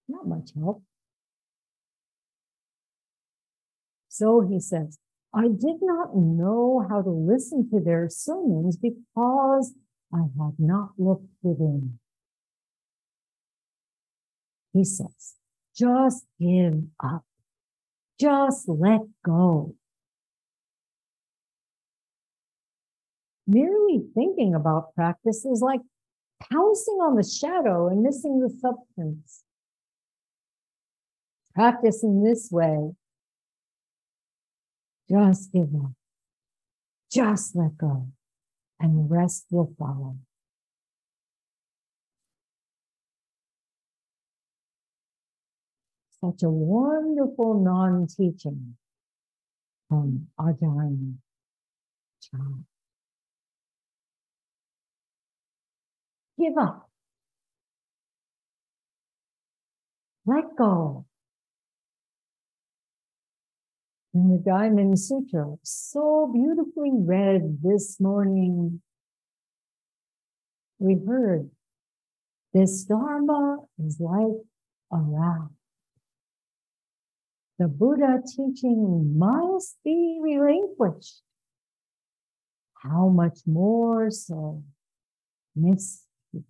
Not 0.07 0.29
much 0.29 0.51
help. 0.55 0.85
So 4.09 4.47
he 4.49 4.61
says, 4.61 4.99
I 5.35 5.49
did 5.49 5.79
not 5.83 6.15
know 6.15 6.87
how 6.89 7.03
to 7.03 7.11
listen 7.11 7.69
to 7.71 7.81
their 7.81 8.09
sermons 8.09 8.77
because 8.77 9.75
I 10.15 10.19
had 10.39 10.55
not 10.61 10.91
looked 10.99 11.27
within. 11.43 11.99
He 14.73 14.85
says, 14.85 15.35
just 15.77 16.25
give 16.39 16.85
up. 17.03 17.25
Just 18.21 18.69
let 18.69 19.01
go. 19.25 19.75
Merely 23.49 24.05
thinking 24.15 24.55
about 24.55 24.95
practice 24.95 25.45
is 25.45 25.61
like 25.61 25.81
pouncing 26.51 26.95
on 26.95 27.17
the 27.17 27.23
shadow 27.23 27.89
and 27.89 28.03
missing 28.03 28.41
the 28.41 28.51
substance. 28.51 29.43
Practice 31.55 32.03
in 32.03 32.25
this 32.25 32.49
way. 32.51 32.93
Just 35.11 35.53
give 35.53 35.75
up. 35.75 35.93
Just 37.11 37.55
let 37.55 37.77
go. 37.77 38.09
And 38.81 38.99
the 38.99 39.15
rest 39.15 39.47
will 39.51 39.75
follow. 39.79 40.17
Such 46.25 46.43
a 46.45 46.51
wonderful 46.51 47.61
non 47.61 48.07
teaching 48.07 48.77
from 49.89 50.29
Ajahn 50.39 51.17
Chah. 52.23 52.72
Give 56.43 56.59
up. 56.59 56.91
Let 60.27 60.57
go. 60.59 61.07
In 64.13 64.29
the 64.29 64.43
Diamond 64.45 64.99
Sutra, 64.99 65.55
so 65.63 66.33
beautifully 66.35 66.91
read 66.95 67.59
this 67.63 68.01
morning, 68.01 68.83
we 70.81 70.99
heard 71.07 71.49
this 72.53 72.83
Dharma 72.85 73.59
is 73.79 74.01
like 74.01 74.43
a 74.93 74.99
raft. 74.99 75.53
The 77.61 77.69
Buddha 77.69 78.21
teaching 78.27 79.17
must 79.17 79.77
be 79.85 80.19
relinquished. 80.21 81.23
How 82.83 83.09
much 83.09 83.39
more 83.47 84.11
so 84.11 84.65
miss? 85.55 86.03
You 86.33 86.45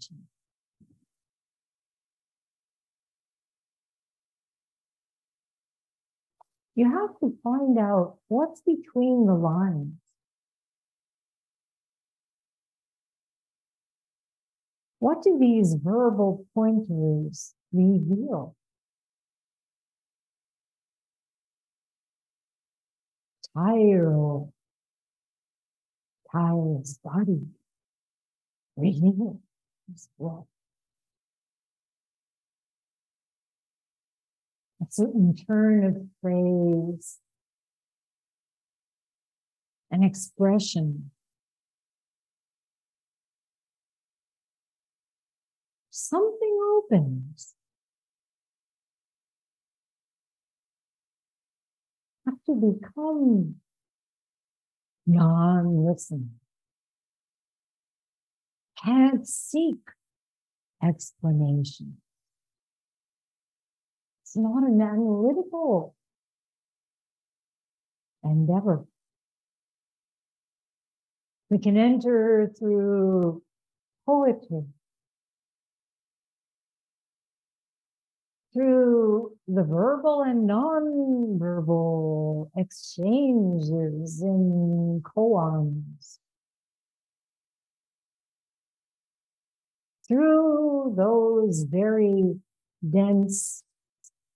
have 6.91 7.19
to 7.21 7.37
find 7.43 7.79
out 7.79 8.19
what's 8.29 8.61
between 8.63 9.27
the 9.27 9.35
lines. 9.35 9.95
What 15.01 15.23
do 15.23 15.37
these 15.39 15.75
verbal 15.75 16.47
pointers 16.55 17.55
reveal? 17.73 18.55
Tired, 23.55 24.53
tired 26.31 26.85
body, 27.03 27.49
reveal 28.77 29.41
well. 30.19 30.49
a 34.83 34.87
certain 34.91 35.35
turn 35.35 35.85
of 35.85 35.97
phrase, 36.21 37.19
an 39.91 40.03
expression. 40.03 41.11
Something 45.91 46.59
opens. 46.79 47.55
Have 52.27 52.43
to 52.47 52.55
become 52.55 53.57
non 55.07 55.87
listening. 55.87 56.42
Can't 58.85 59.27
seek 59.27 59.79
explanation. 60.83 61.97
It's 64.23 64.37
not 64.37 64.65
an 64.65 64.81
analytical 64.81 65.95
endeavor. 68.25 68.85
We 71.51 71.59
can 71.59 71.77
enter 71.77 72.51
through 72.59 73.43
poetry, 74.07 74.65
through 78.53 79.37
the 79.47 79.63
verbal 79.63 80.23
and 80.23 80.47
non-verbal 80.47 82.51
exchanges 82.57 84.23
in 84.23 85.03
koans, 85.05 86.02
through 90.13 90.95
those 90.97 91.65
very 91.71 92.35
dense 92.89 93.63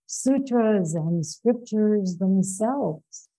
sutras 0.07 0.95
and 0.95 1.23
scriptures 1.23 2.17
themselves. 2.17 3.29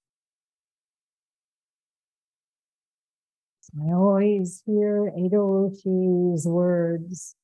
I 3.81 3.93
always 3.93 4.63
hear 4.67 5.13
Eido 5.19 5.43
Roshi's 5.43 6.47
words. 6.47 7.35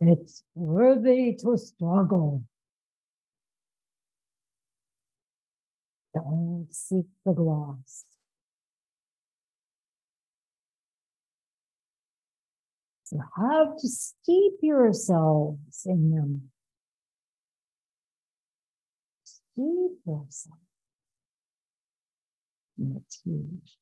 It's 0.00 0.42
worthy 0.54 1.34
to 1.40 1.56
struggle. 1.56 2.44
Don't 6.14 6.68
seek 6.70 7.06
the 7.24 7.32
gloss. 7.32 8.04
You 13.14 13.22
have 13.36 13.76
to 13.76 13.88
steep 13.88 14.54
yourselves 14.60 15.86
in 15.86 16.10
them. 16.10 16.50
Steep 19.22 20.00
yourself 20.04 20.58
in 22.76 22.94
the 22.94 23.02
teach. 23.08 23.76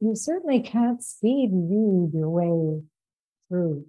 You 0.00 0.16
certainly 0.16 0.60
can't 0.60 1.00
speed 1.00 1.50
read 1.52 2.10
your 2.12 2.28
way 2.28 2.82
through. 3.48 3.86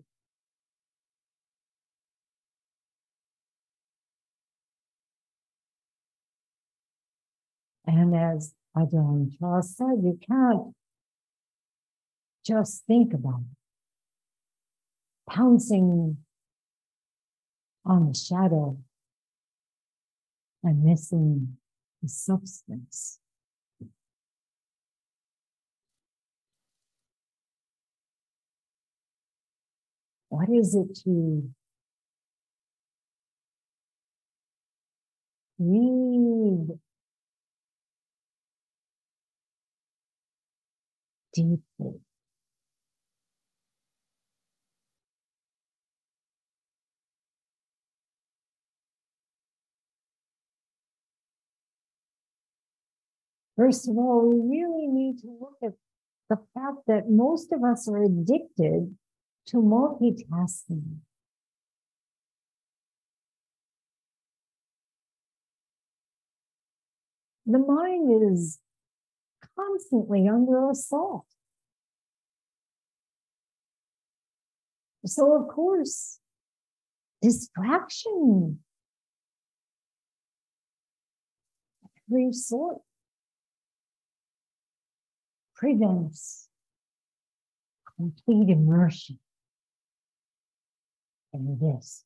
And 7.87 8.15
as 8.15 8.53
Ajahn 8.77 9.35
Chah 9.39 9.61
said, 9.61 10.03
you 10.03 10.19
can't 10.27 10.75
just 12.49 12.83
think 12.87 13.13
about 13.13 13.41
it. 13.41 13.57
Pouncing 15.31 16.17
on 17.85 18.07
the 18.07 18.15
shadow 18.15 18.75
and 20.63 20.83
missing 20.83 21.57
the 22.01 22.09
substance. 22.09 23.19
What 30.29 30.49
is 30.49 30.73
it 30.73 30.95
to 31.03 31.49
read 35.59 36.79
deeply? 41.33 41.99
First 53.59 53.89
of 53.89 53.97
all, 53.97 54.29
we 54.29 54.57
really 54.57 54.87
need 54.87 55.19
to 55.19 55.27
look 55.37 55.57
at 55.61 55.73
the 56.29 56.37
fact 56.53 56.77
that 56.87 57.09
most 57.09 57.51
of 57.51 57.61
us 57.61 57.89
are 57.89 58.01
addicted 58.01 58.95
to 59.47 59.57
multitasking. 59.57 60.99
The 67.45 67.59
mind 67.59 68.31
is 68.31 68.59
constantly 69.57 70.29
under 70.29 70.69
assault. 70.69 71.25
So, 75.05 75.33
of 75.33 75.49
course, 75.49 76.19
distraction 77.21 78.59
every 82.09 82.31
sort 82.31 82.77
prevents 85.59 86.47
complete 87.97 88.49
immersion 88.49 89.19
in 91.33 91.57
this. 91.59 92.05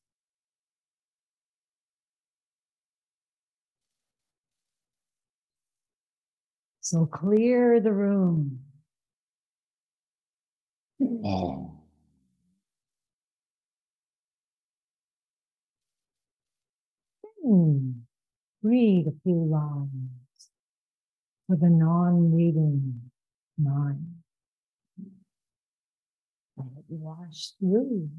So 6.80 7.06
clear 7.06 7.80
the 7.80 7.92
room. 7.92 8.58
Hmm. 11.00 11.70
Read 18.62 19.06
a 19.06 19.12
few 19.22 19.44
lines 19.46 20.50
for 21.46 21.56
the 21.56 21.68
non-reading 21.68 23.10
mind. 23.58 24.06
Let 26.56 26.66
it 26.78 26.84
wash 26.88 27.52
through. 27.58 28.10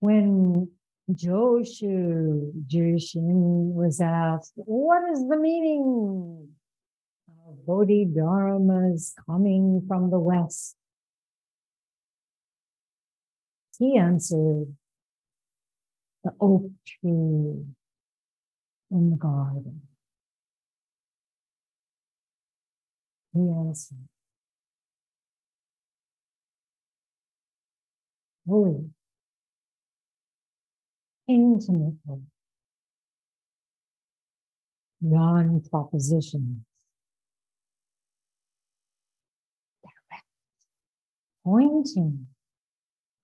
When 0.00 0.68
Joshu 1.10 2.52
Jushin 2.66 3.74
was 3.74 4.00
asked, 4.00 4.52
What 4.56 5.10
is 5.12 5.26
the 5.28 5.36
meaning 5.36 6.48
of 7.46 7.66
Bodhidharma's 7.66 9.14
coming 9.26 9.84
from 9.86 10.10
the 10.10 10.18
West? 10.18 10.76
He 13.78 13.96
answered, 13.96 14.74
The 16.24 16.32
oak 16.40 16.70
tree 16.86 17.64
in 18.92 19.10
the 19.10 19.16
garden. 19.16 19.82
He 23.34 23.40
answered, 23.40 23.98
fully, 28.46 28.90
intimately, 31.28 32.22
non 35.00 35.62
propositions, 35.70 36.58
direct, 39.82 40.24
pointing. 41.44 42.26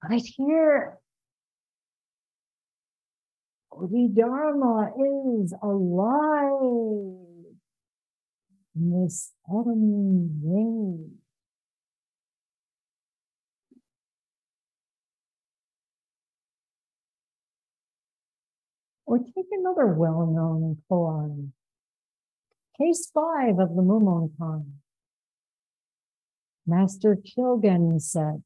Right 0.08 0.22
here 0.36 0.98
Bodhidharma 3.78 4.90
is 4.98 5.54
alive 5.62 7.14
in 8.74 8.90
this 8.90 9.32
autumn 9.48 10.40
rain. 10.44 11.18
Or 19.06 19.18
take 19.18 19.46
another 19.52 19.86
well-known 19.86 20.78
koan. 20.90 21.52
Case 22.78 23.10
five 23.14 23.60
of 23.60 23.76
the 23.76 23.82
Mumonkan. 23.82 24.72
Master 26.66 27.16
Kyogen 27.16 28.00
said, 28.00 28.42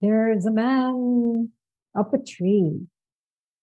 there 0.00 0.32
is 0.32 0.44
a 0.44 0.50
man 0.50 1.50
up 1.96 2.12
a 2.12 2.18
tree 2.18 2.88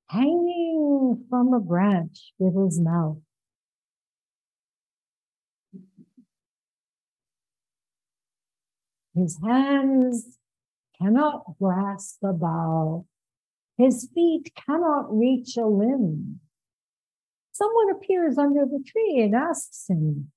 hanging 0.10 1.26
from 1.30 1.54
a 1.54 1.60
branch 1.60 2.34
with 2.40 2.56
his 2.56 2.80
mouth. 2.80 3.18
His 9.16 9.38
hands 9.44 10.38
cannot 11.02 11.58
grasp 11.60 12.24
a 12.24 12.34
bough. 12.34 13.06
His 13.78 14.10
feet 14.14 14.52
cannot 14.56 15.06
reach 15.16 15.58
a 15.58 15.66
limb. 15.66 16.40
Someone 17.52 17.92
appears 17.92 18.38
under 18.38 18.66
the 18.66 18.84
tree 18.86 19.22
and 19.22 19.36
asks 19.36 19.90
him. 19.90 20.32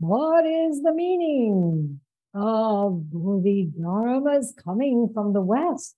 What 0.00 0.46
is 0.46 0.82
the 0.82 0.94
meaning 0.94 2.00
of 2.32 3.02
Bodhidharma's 3.12 4.54
coming 4.64 5.10
from 5.12 5.34
the 5.34 5.42
West? 5.42 5.94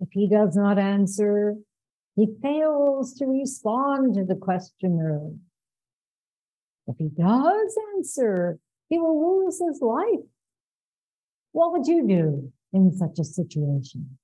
If 0.00 0.08
he 0.10 0.28
does 0.28 0.56
not 0.56 0.76
answer, 0.76 1.54
he 2.16 2.26
fails 2.42 3.14
to 3.14 3.26
respond 3.26 4.14
to 4.14 4.24
the 4.24 4.34
questioner. 4.34 5.20
If 6.88 6.96
he 6.98 7.10
does 7.10 7.78
answer, 7.96 8.58
he 8.88 8.98
will 8.98 9.44
lose 9.44 9.62
his 9.64 9.80
life. 9.80 10.26
What 11.52 11.70
would 11.70 11.86
you 11.86 12.08
do 12.08 12.52
in 12.72 12.92
such 12.92 13.20
a 13.20 13.24
situation? 13.24 14.18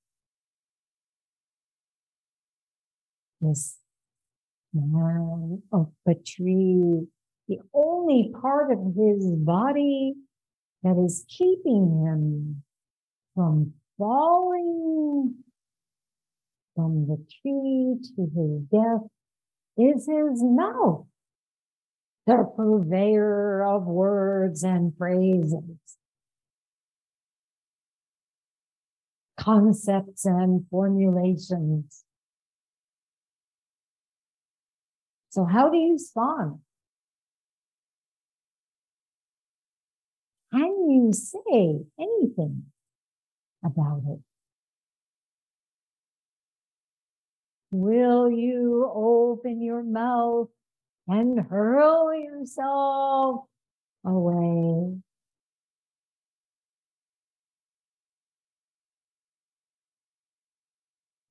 This 3.40 3.78
man 4.74 5.62
of 5.72 5.92
tree 6.26 7.06
the 7.50 7.58
only 7.74 8.32
part 8.40 8.70
of 8.70 8.78
his 8.96 9.26
body 9.26 10.14
that 10.84 10.96
is 11.04 11.26
keeping 11.28 12.06
him 12.06 12.62
from 13.34 13.72
falling 13.98 15.34
from 16.76 17.08
the 17.08 17.16
tree 17.42 17.96
to 18.00 18.22
his 18.22 18.62
death 18.70 19.10
is 19.76 20.06
his 20.06 20.44
mouth, 20.44 21.06
the 22.28 22.48
purveyor 22.56 23.64
of 23.64 23.84
words 23.84 24.62
and 24.62 24.96
phrases, 24.96 25.64
concepts 29.36 30.24
and 30.24 30.66
formulations. 30.70 32.04
So, 35.30 35.44
how 35.44 35.68
do 35.68 35.76
you 35.76 35.94
respond? 35.94 36.60
Can 40.52 40.90
you 40.90 41.12
say 41.12 41.84
anything 41.98 42.64
about 43.64 44.02
it? 44.08 44.20
Will 47.70 48.30
you 48.30 48.90
open 48.92 49.62
your 49.62 49.82
mouth 49.82 50.48
and 51.06 51.40
hurl 51.40 52.12
yourself 52.14 53.44
away? 54.04 55.00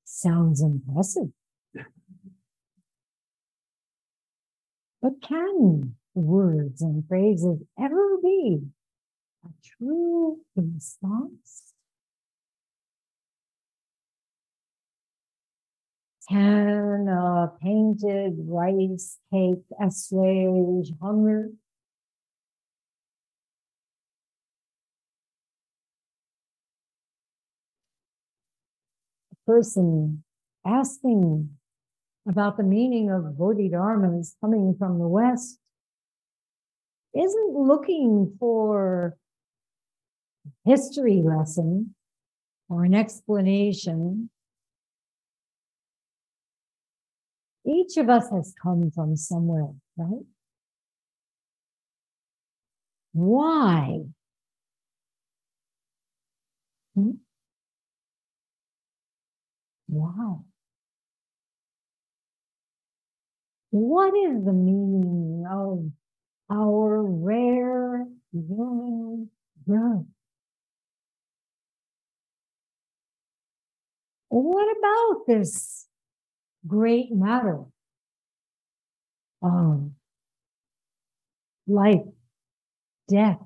Sounds 0.04 0.62
impressive. 0.62 1.30
But 5.02 5.22
can 5.22 5.96
words 6.14 6.82
and 6.82 7.06
phrases 7.08 7.62
ever 7.78 8.18
be 8.22 8.60
a 9.80 9.84
true 9.84 10.40
response? 10.56 11.72
Can 16.28 17.08
a 17.08 17.44
uh, 17.44 17.46
painted 17.60 18.34
rice 18.46 19.18
cake 19.32 19.64
assuage 19.84 20.92
hunger? 21.02 21.50
A 29.32 29.36
person 29.50 30.22
asking 30.64 31.50
about 32.28 32.56
the 32.56 32.62
meaning 32.62 33.10
of 33.10 33.36
Bodhidharmas 33.36 34.36
coming 34.40 34.76
from 34.78 34.98
the 34.98 35.08
West 35.08 35.58
isn't 37.14 37.54
looking 37.54 38.36
for 38.38 39.16
history 40.64 41.22
lesson 41.24 41.94
or 42.68 42.84
an 42.84 42.94
explanation. 42.94 44.30
Each 47.66 47.96
of 47.96 48.08
us 48.08 48.30
has 48.30 48.54
come 48.60 48.90
from 48.90 49.16
somewhere, 49.16 49.72
right? 49.96 50.24
Why? 53.12 54.00
Hmm? 56.94 57.10
Why? 59.88 60.36
What 63.70 64.14
is 64.14 64.44
the 64.44 64.52
meaning 64.52 65.44
of 65.48 65.90
our 66.50 67.02
rare 67.02 68.06
human 68.32 69.30
birth? 69.66 70.06
What 74.30 74.76
about 74.78 75.26
this 75.26 75.88
great 76.64 77.10
matter 77.10 77.64
of 79.42 79.90
life, 81.66 82.06
death? 83.08 83.40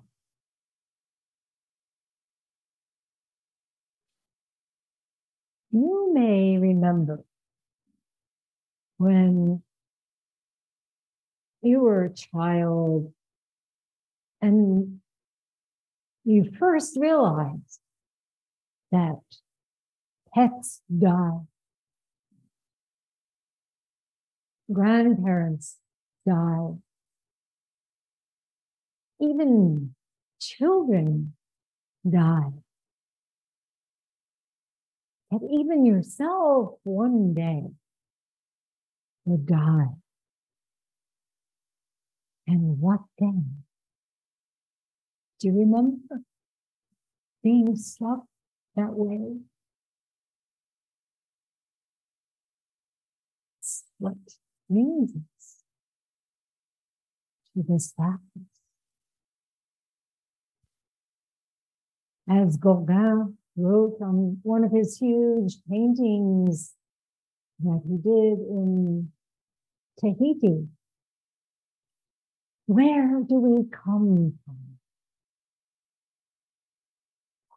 You 5.71 6.13
may 6.13 6.59
remember 6.59 7.25
when 8.99 9.63
you 11.63 11.81
were 11.81 12.05
a 12.05 12.13
child 12.13 13.11
and 14.43 15.01
you 16.25 16.53
first 16.59 16.99
realized 16.99 17.81
that 18.93 19.21
pets 20.35 20.81
die, 20.89 21.41
grandparents 24.73 25.77
die, 26.27 26.75
even 29.21 29.95
children 30.41 31.35
die. 32.09 32.53
And 35.31 35.41
even 35.51 35.85
yourself 35.85 36.79
one 36.85 37.35
day 37.35 37.65
will 39.25 39.39
die. 39.39 39.95
And 42.47 42.79
what 42.79 43.01
then? 43.19 43.65
Do 45.41 45.49
you 45.49 45.59
remember 45.59 46.23
being 47.43 47.75
struck 47.77 48.25
that 48.77 48.93
way? 48.93 49.41
What 54.05 54.17
means 54.69 55.13
to 57.55 57.65
this 57.67 57.95
practice. 57.97 58.43
As 62.29 62.59
Gauguin 62.59 63.39
wrote 63.57 63.97
on 64.03 64.41
one 64.43 64.65
of 64.65 64.73
his 64.73 64.99
huge 64.99 65.55
paintings 65.71 66.75
that 67.61 67.81
he 67.89 67.97
did 67.97 68.41
in 68.47 69.11
Tahiti, 69.99 70.69
where 72.67 73.23
do 73.27 73.37
we 73.37 73.65
come 73.71 74.35
from? 74.45 74.59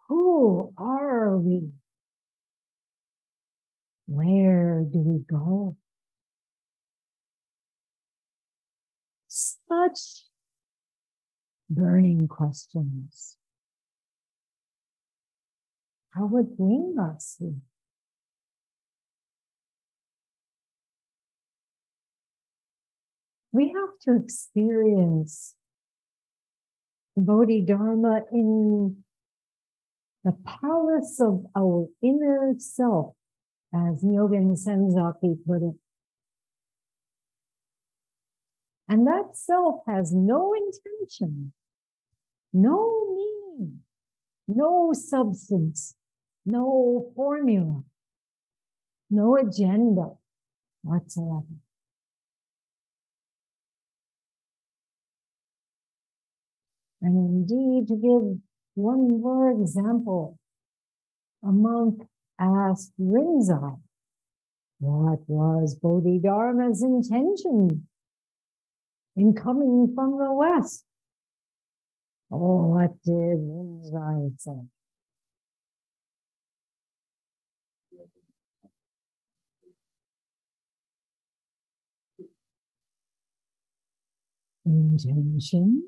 Who 0.07 0.73
are 0.77 1.37
we? 1.37 1.71
Where 4.05 4.85
do 4.89 4.99
we 4.99 5.19
go? 5.29 5.75
Such 9.39 10.23
burning 11.69 12.27
questions. 12.27 13.38
How 16.09 16.25
would 16.25 16.57
bring 16.57 16.95
us 16.99 17.39
we 23.51 23.67
have 23.75 23.99
to 24.01 24.23
experience 24.23 25.53
Bodhidharma 27.15 28.21
in 28.31 29.03
the 30.23 30.35
palace 30.45 31.19
of 31.19 31.45
our 31.55 31.88
inner 32.01 32.55
self, 32.57 33.13
as 33.71 34.03
Nyogen 34.03 34.57
Senzaki 34.57 35.38
put 35.45 35.61
it. 35.61 35.86
And 38.89 39.07
that 39.07 39.35
self 39.35 39.81
has 39.88 40.13
no 40.13 40.53
intention, 40.53 41.53
no 42.53 43.07
meaning, 43.15 43.79
no 44.47 44.93
substance, 44.93 45.95
no 46.45 47.11
formula, 47.15 47.83
no 49.09 49.38
agenda 49.38 50.11
whatsoever. 50.83 51.45
And 57.01 57.17
indeed, 57.49 57.88
to 57.89 57.95
give 57.95 58.41
one 58.75 59.21
more 59.21 59.51
example, 59.51 60.39
a 61.43 61.51
monk 61.51 62.03
asked 62.39 62.93
Rinzai, 62.99 63.79
what 64.79 65.19
was 65.27 65.75
Bodhidharma's 65.81 66.83
intention 66.83 67.86
in 69.18 69.34
coming 69.34 69.91
from 69.93 70.18
the 70.18 70.32
West? 70.32 70.86
Oh, 72.32 72.68
what 72.68 72.91
did 73.03 73.13
Rinzai 73.13 74.32
say? 74.39 74.51
Intention 84.65 85.84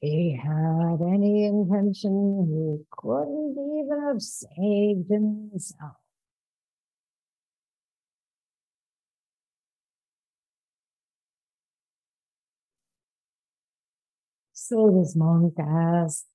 he 0.00 0.38
had 0.42 0.98
any 1.02 1.44
intention, 1.44 2.46
he 2.48 2.84
couldn't 2.90 3.52
even 3.52 4.02
have 4.06 4.22
saved 4.22 5.10
himself. 5.10 5.96
Monk 14.72 15.54
asked 15.58 16.26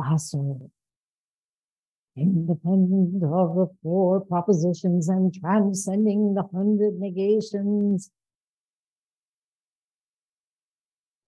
Baso, 0.00 0.70
independent 2.16 3.22
of 3.22 3.54
the 3.54 3.66
four 3.82 4.20
propositions 4.20 5.08
and 5.08 5.34
transcending 5.34 6.34
the 6.34 6.44
hundred 6.54 6.94
negations, 6.98 8.10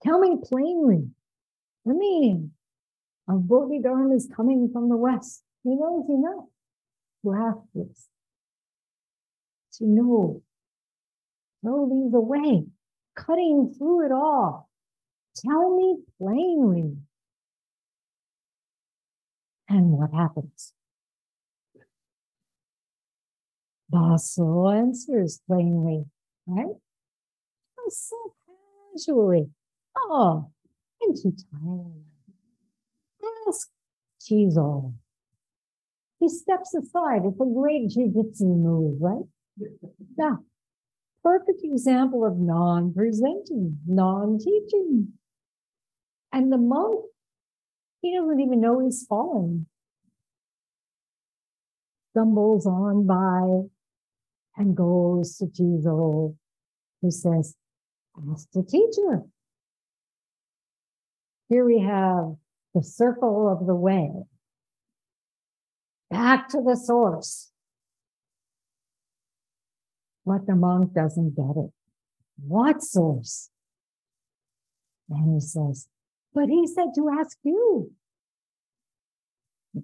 tell 0.02 0.18
me 0.18 0.36
plainly 0.42 1.10
the 1.84 1.94
meaning 1.94 2.52
of 3.28 3.46
Bodhidharma 3.46 4.14
is 4.14 4.28
coming 4.34 4.70
from 4.72 4.88
the 4.88 4.96
west. 4.96 5.42
He 5.62 5.74
knows 5.74 6.08
enough 6.08 6.46
to 7.22 7.34
ask 7.34 7.58
this, 7.74 8.08
to 9.74 9.84
know, 9.84 10.42
throw 11.62 11.88
these 11.88 12.14
away, 12.14 12.64
cutting 13.14 13.74
through 13.76 14.06
it 14.06 14.12
all. 14.12 14.69
Tell 15.34 15.74
me 15.76 16.04
plainly. 16.18 16.98
And 19.70 19.92
what 19.92 20.12
happens? 20.12 20.74
Baso 23.92 24.68
answers 24.74 25.40
plainly, 25.46 26.06
right? 26.46 26.76
Oh, 27.78 27.88
So 27.90 28.34
casually. 28.94 29.50
Oh, 29.96 30.50
I'm 31.02 31.14
too 31.14 31.32
tired. 31.52 32.04
Ask 33.48 33.70
Chizo. 34.20 34.92
He 36.20 36.28
steps 36.28 36.72
aside. 36.74 37.24
It's 37.24 37.40
a 37.40 37.44
great 37.44 37.88
jiu-jitsu 37.90 38.44
move, 38.44 39.00
right? 39.00 39.24
Yeah. 40.16 40.36
Perfect 41.22 41.60
example 41.64 42.24
of 42.24 42.38
non-presenting, 42.38 43.80
non-teaching. 43.86 45.14
And 46.32 46.52
the 46.52 46.58
monk, 46.58 47.04
he 48.02 48.16
doesn't 48.16 48.40
even 48.40 48.60
know 48.60 48.80
he's 48.80 49.04
falling. 49.08 49.66
Stumbles 52.12 52.66
on 52.66 53.06
by 53.06 53.68
and 54.56 54.76
goes 54.76 55.36
to 55.38 55.46
Chizo, 55.46 56.36
who 57.02 57.10
says, 57.10 57.56
ask 58.30 58.48
the 58.52 58.62
teacher. 58.62 59.22
Here 61.48 61.64
we 61.64 61.80
have 61.80 62.36
the 62.74 62.82
circle 62.82 63.48
of 63.50 63.66
the 63.66 63.74
way. 63.74 64.10
Back 66.10 66.48
to 66.50 66.62
the 66.64 66.76
source. 66.76 67.50
But 70.26 70.46
the 70.46 70.54
monk 70.54 70.92
doesn't 70.92 71.34
get 71.34 71.56
it. 71.56 71.70
What 72.46 72.82
source? 72.82 73.50
And 75.08 75.34
he 75.34 75.40
says, 75.40 75.88
but 76.34 76.48
he 76.48 76.66
said 76.66 76.88
to 76.94 77.08
ask 77.08 77.38
you. 77.42 77.92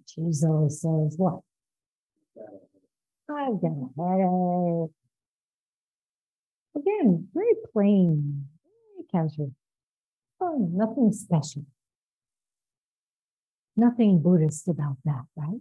Chizo 0.07 0.71
says, 0.71 1.15
what? 1.17 1.41
I've 3.29 3.61
got 3.61 3.73
a 3.73 3.89
headache. 3.97 4.91
Again, 6.77 7.29
very 7.35 7.55
plain, 7.73 8.49
very 8.65 9.07
casual. 9.11 9.53
Oh, 10.41 10.69
nothing 10.73 11.13
special. 11.13 11.65
Nothing 13.77 14.23
Buddhist 14.23 14.69
about 14.69 14.97
that, 15.05 15.25
right? 15.37 15.61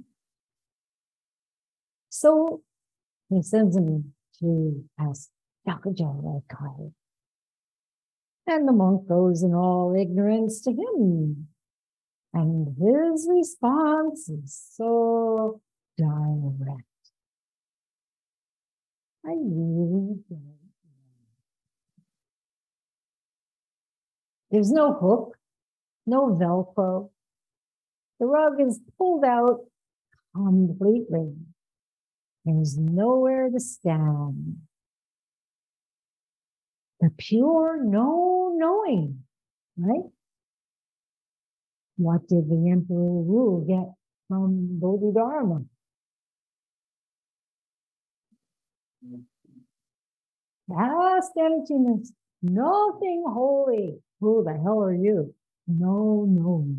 So 2.09 2.61
he 3.29 3.41
sends 3.41 3.75
him 3.75 4.13
to 4.39 4.83
ask 4.99 5.29
Hyakujo 5.67 6.43
Kai. 6.47 6.91
And 8.47 8.67
the 8.67 8.73
monk 8.73 9.07
goes 9.07 9.41
in 9.41 9.53
all 9.53 9.95
ignorance 9.97 10.61
to 10.61 10.71
him. 10.71 11.47
And 12.33 12.75
his 12.77 13.27
response 13.29 14.29
is 14.29 14.61
so 14.73 15.61
direct. 15.97 16.83
I 19.25 19.29
really 19.29 20.19
don't 20.29 20.29
know. 20.29 20.55
There's 24.51 24.71
no 24.71 24.93
hook, 24.93 25.37
no 26.05 26.27
Velcro. 26.35 27.09
The 28.19 28.27
rug 28.27 28.61
is 28.61 28.79
pulled 28.97 29.25
out 29.25 29.61
completely. 30.35 31.33
There's 32.45 32.77
nowhere 32.77 33.49
to 33.49 33.59
stand. 33.59 34.64
The 37.05 37.11
pure 37.19 37.83
no 37.83 38.51
knowing, 38.57 39.25
right? 39.77 40.09
What 41.97 42.27
did 42.27 42.49
the 42.49 42.71
Emperor 42.71 43.21
Wu 43.21 43.63
get 43.67 43.93
from 44.27 44.79
Bodhidharma? 44.79 45.65
Vast 50.67 51.33
emptiness, 51.39 52.11
nothing 52.41 53.23
holy. 53.27 53.99
Who 54.19 54.43
the 54.43 54.53
hell 54.53 54.81
are 54.81 54.95
you? 54.95 55.35
No, 55.67 56.25
no. 56.27 56.75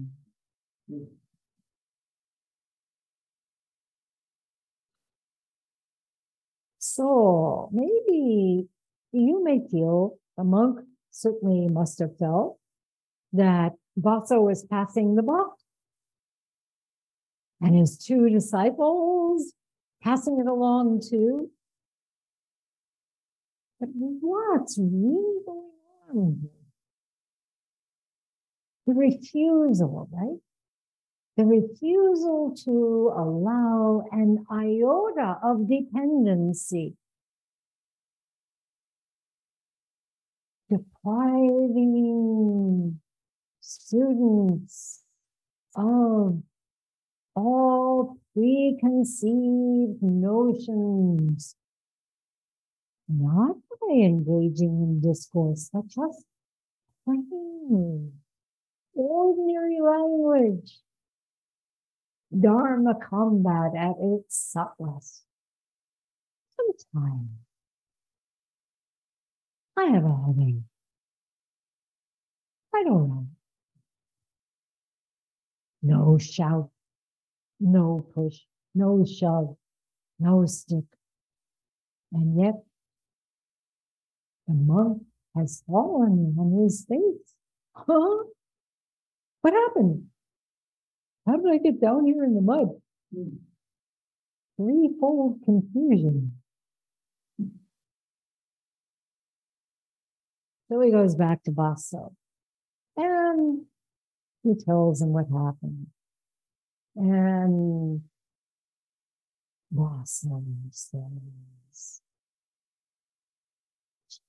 So 6.81 7.71
maybe 7.73 8.69
you 9.17 9.43
may 9.43 9.61
feel, 9.71 10.19
a 10.39 10.45
monk 10.45 10.81
certainly 11.11 11.69
must 11.69 11.99
have 11.99 12.17
felt, 12.19 12.59
that 13.33 13.73
Baso 13.99 14.43
was 14.43 14.65
passing 14.65 15.15
the 15.15 15.23
buck. 15.23 15.57
And 17.61 17.75
his 17.75 17.97
two 17.97 18.29
disciples 18.29 19.53
passing 20.03 20.39
it 20.39 20.47
along 20.47 21.03
too. 21.09 21.51
But 23.81 23.89
what's 23.93 24.79
really 24.79 25.41
going 25.47 25.71
on 26.11 26.39
here? 26.43 26.51
The 28.87 28.95
refusal, 28.95 30.09
right? 30.13 30.39
The 31.37 31.45
refusal 31.45 32.55
to 32.65 33.13
allow 33.17 34.05
an 34.13 34.47
iota 34.51 35.39
of 35.43 35.69
dependency. 35.69 36.97
Depriving 41.07 42.99
students 43.61 45.05
of 45.77 46.43
all 47.37 48.17
preconceived 48.35 50.03
notions, 50.03 51.55
not 53.09 53.55
by 53.81 53.95
engaging 53.95 54.83
in 54.83 55.01
discourse, 55.01 55.71
but 55.73 55.87
just 55.87 56.25
plain, 57.05 58.13
ordinary 58.95 59.79
language. 59.81 60.81
Dharma 62.37 62.95
combat 63.09 63.77
at 63.79 63.95
its 64.01 64.37
subtlest. 64.53 65.23
Sometime. 66.57 67.29
I 69.77 69.85
have 69.85 70.05
a 70.05 70.17
headache. 70.27 70.65
I 72.77 72.85
don't 72.85 73.09
know. 73.09 73.27
No 75.83 76.19
shout, 76.19 76.71
no 77.59 78.07
push, 78.15 78.41
no 78.75 79.05
shove, 79.07 79.57
no 80.19 80.45
stick. 80.45 80.85
And 82.13 82.39
yet, 82.39 82.55
the 84.47 84.55
monk 84.55 85.03
has 85.35 85.63
fallen 85.67 86.37
on 86.39 86.63
his 86.63 86.85
face. 86.87 87.35
Huh? 87.75 88.25
What 89.41 89.55
happened? 89.55 90.09
How 91.27 91.37
did 91.37 91.51
I 91.51 91.59
get 91.59 91.81
down 91.81 92.05
here 92.05 92.25
in 92.25 92.35
the 92.35 92.43
mud? 92.43 92.69
Threefold 94.57 95.41
confusion. 95.45 96.33
So 100.69 100.81
he 100.81 100.91
goes 100.91 101.15
back 101.15 101.43
to 101.45 101.53
Baso 101.53 102.13
and 102.97 103.63
he 104.43 104.55
tells 104.55 105.03
him 105.03 105.13
what 105.13 105.27
happened. 105.27 105.87
And 106.95 108.03
Baso 109.75 110.43
says, 110.71 112.01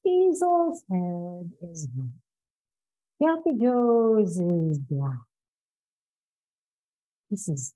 Chizo's 0.06 0.84
head 0.90 1.52
is 1.70 1.88
white. 1.96 2.10
Hyakujo's 3.22 4.40
is 4.40 4.80
black. 4.80 5.20
This 7.30 7.48
is 7.50 7.74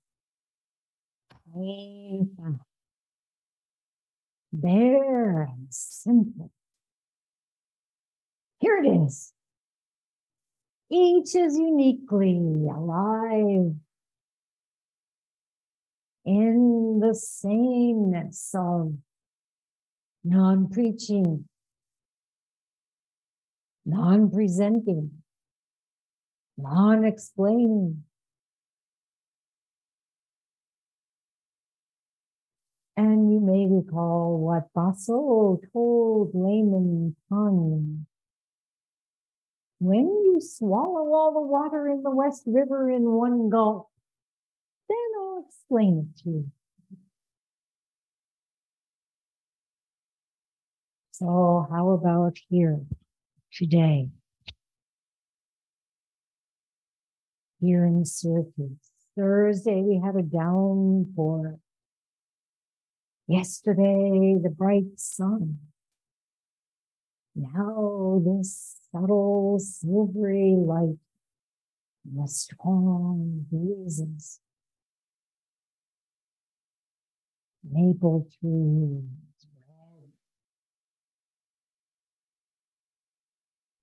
plain 1.52 2.30
fact. 2.36 2.64
Bare 4.52 5.42
and 5.42 5.66
simple. 5.70 6.50
Here 8.58 8.76
it 8.76 8.86
is. 8.86 9.32
Each 10.94 11.34
is 11.34 11.56
uniquely 11.56 12.36
alive 12.68 13.74
in 16.26 17.00
the 17.00 17.14
sameness 17.14 18.50
of 18.54 18.92
non 20.22 20.68
preaching, 20.68 21.48
non 23.86 24.30
presenting, 24.30 25.22
non 26.58 27.06
explaining. 27.06 28.04
And 32.98 33.32
you 33.32 33.40
may 33.40 33.66
recall 33.66 34.36
what 34.38 34.68
Baso 34.76 35.58
told 35.72 36.32
layman 36.34 37.16
Tanya. 37.30 38.04
When 39.84 40.06
you 40.06 40.40
swallow 40.40 41.12
all 41.12 41.32
the 41.32 41.40
water 41.40 41.88
in 41.88 42.04
the 42.04 42.10
West 42.14 42.44
River 42.46 42.88
in 42.88 43.02
one 43.02 43.50
gulp, 43.50 43.88
then 44.88 44.96
I'll 45.18 45.44
explain 45.44 46.08
it 46.08 46.22
to 46.22 46.30
you. 46.30 46.52
So, 51.10 51.66
how 51.68 51.90
about 51.90 52.36
here 52.48 52.78
today? 53.52 54.10
Here 57.60 57.84
in 57.84 58.04
Syracuse. 58.04 58.92
Thursday, 59.18 59.82
we 59.82 60.00
had 60.00 60.14
a 60.14 60.22
downpour. 60.22 61.58
Yesterday, 63.26 64.36
the 64.40 64.54
bright 64.56 65.00
sun. 65.00 65.58
Now, 67.34 68.22
this 68.24 68.81
subtle 68.92 69.58
silvery 69.58 70.54
light 70.56 70.98
and 72.04 72.22
the 72.22 72.28
strong 72.28 73.46
breezes. 73.50 74.40
Maple 77.64 78.28
trees, 78.38 79.04
red. 79.68 80.10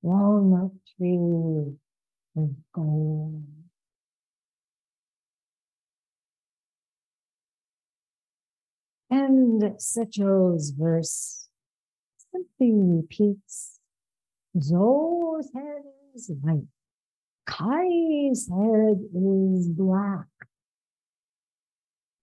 Walnut 0.01 0.72
trees 0.95 1.76
with 2.36 2.55
gold. 2.74 3.43
And 9.10 9.62
Setcho's 9.80 10.70
verse 10.70 11.49
simply 12.32 12.74
repeats 12.74 13.78
Zo's 14.58 15.50
head 15.54 15.84
is 16.16 16.32
white, 16.41 16.68
Kai's 17.45 18.50
head 18.50 19.00
is 19.14 19.70
black. 19.70 20.28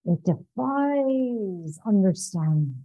It 0.05 0.23
defies 0.23 1.79
understanding. 1.85 2.83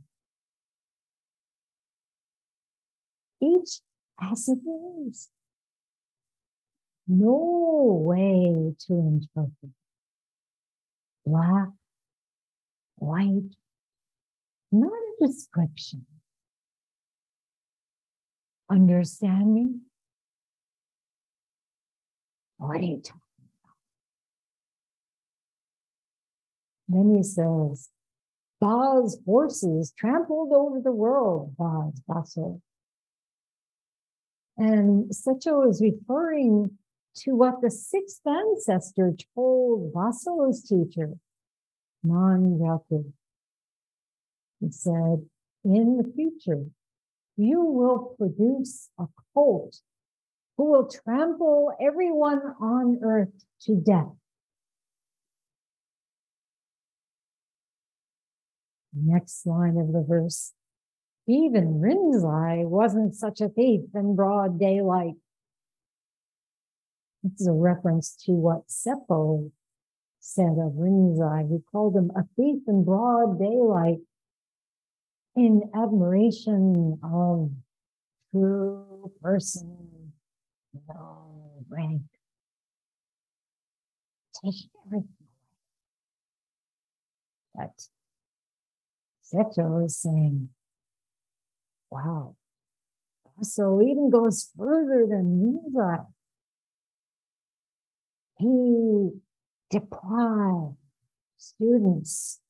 Each 3.41 3.81
as 4.21 4.49
it 4.49 4.59
is. 5.09 5.29
No 7.07 8.03
way 8.05 8.75
to 8.87 8.93
interpret. 8.93 9.73
Black, 11.25 11.69
white, 12.97 13.55
not 14.73 14.93
a 14.93 15.27
description. 15.27 16.07
Understanding? 18.73 19.83
What 22.57 22.79
are 22.79 22.81
you 22.81 23.03
talking 23.05 23.21
about? 23.63 23.75
Then 26.89 27.15
he 27.15 27.23
says, 27.23 27.91
Ba's 28.63 29.21
horses 29.27 29.93
trampled 29.99 30.55
over 30.55 30.81
the 30.81 30.91
world, 30.91 31.55
Ba's 31.59 32.01
Baso. 32.09 32.63
And 34.57 35.11
Setcho 35.11 35.69
is 35.69 35.83
referring 35.83 36.79
to 37.17 37.33
what 37.33 37.61
the 37.61 37.71
sixth 37.71 38.27
ancestor 38.27 39.13
told 39.35 39.93
Baso's 39.93 40.63
teacher, 40.63 41.11
Man 42.03 42.59
He 44.61 44.71
said, 44.71 45.27
in 45.63 45.99
the 45.99 46.11
future, 46.17 46.65
you 47.37 47.65
will 47.65 48.15
produce 48.19 48.91
a 48.99 49.07
cult 49.35 49.81
who 50.57 50.71
will 50.71 50.89
trample 50.89 51.73
everyone 51.81 52.41
on 52.61 52.99
earth 53.03 53.45
to 53.63 53.77
death. 53.77 54.13
Next 58.95 59.47
line 59.47 59.79
of 59.79 59.93
the 59.93 60.05
verse. 60.07 60.53
Even 61.27 61.81
Rinzai 61.81 62.67
wasn't 62.69 63.15
such 63.15 63.41
a 63.41 63.49
thief 63.49 63.83
in 63.95 64.15
broad 64.15 64.59
daylight. 64.59 65.15
This 67.23 67.41
is 67.41 67.47
a 67.47 67.53
reference 67.53 68.17
to 68.27 68.33
what 68.33 68.69
Seppo 68.69 69.51
said 70.21 70.59
of 70.59 70.73
Rinzai. 70.75 71.49
He 71.49 71.59
called 71.71 71.97
him 71.97 72.11
a 72.15 72.25
thief 72.37 72.63
in 72.67 72.85
broad 72.85 73.39
daylight 73.39 73.99
in 75.37 75.71
admiration 75.75 76.99
of 77.03 77.51
true 78.31 79.11
person, 79.23 80.13
no 80.89 81.65
rank. 81.69 82.03
Take 84.45 84.55
everything 84.87 85.09
away. 85.15 85.29
But 87.55 87.89
Setcho 89.25 89.85
is 89.85 89.97
saying, 89.97 90.49
wow. 91.91 92.37
So 93.43 93.83
even 93.83 94.11
goes 94.11 94.51
further 94.57 95.07
than 95.09 95.61
Rinzai. 95.75 96.07
He 98.39 99.11
deprived 99.71 100.77
students 101.39 102.41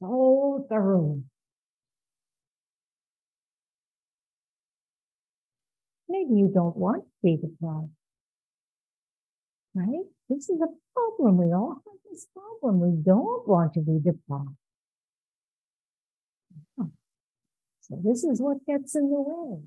so 0.00 0.66
thoroughly 0.68 1.22
Maybe 6.12 6.34
you 6.40 6.50
don't 6.52 6.76
want 6.76 7.04
to 7.04 7.10
be 7.24 7.38
deprived. 7.38 7.88
Right? 9.74 10.04
This 10.28 10.50
is 10.50 10.60
a 10.60 10.68
problem. 10.92 11.38
We 11.38 11.54
all 11.54 11.80
have 11.86 12.00
this 12.10 12.26
problem. 12.34 12.80
We 12.80 13.02
don't 13.02 13.48
want 13.48 13.72
to 13.74 13.80
be 13.80 13.98
deprived. 13.98 14.58
So 17.80 17.98
this 18.04 18.24
is 18.24 18.42
what 18.42 18.58
gets 18.66 18.94
in 18.94 19.08
the 19.08 19.22
way. 19.22 19.60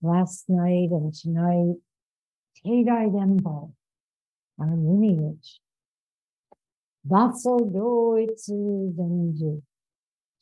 Last 0.00 0.46
night 0.48 0.88
and 0.92 1.12
tonight, 1.12 1.76
Tedai 2.56 3.12
Dembo, 3.12 3.72
our 4.58 4.76
lineage. 4.76 5.60
Baso 7.06 7.58
do 7.70 8.16
itsu 8.24 8.94
zenju, 8.96 9.62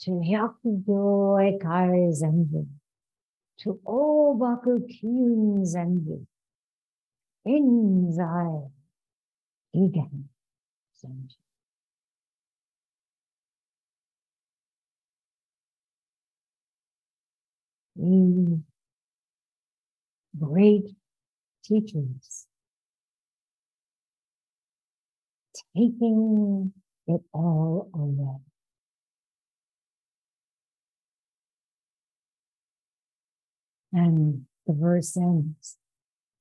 to 0.01 0.11
hyaku 0.13 0.85
do 0.87 1.37
ekai 1.51 2.15
zenju 2.23 2.69
to 3.61 3.81
Obaku 3.87 4.87
and 5.75 6.27
Inzai 7.47 8.71
Igen 9.75 10.29
Senji. 10.95 11.37
We 17.97 18.61
great 20.39 20.97
teachers 21.65 22.47
taking 25.77 26.73
it 27.07 27.23
all 27.33 27.91
away. 27.95 28.54
And 33.95 34.45
the 34.67 34.75
verse 34.75 35.17
ends 35.17 35.79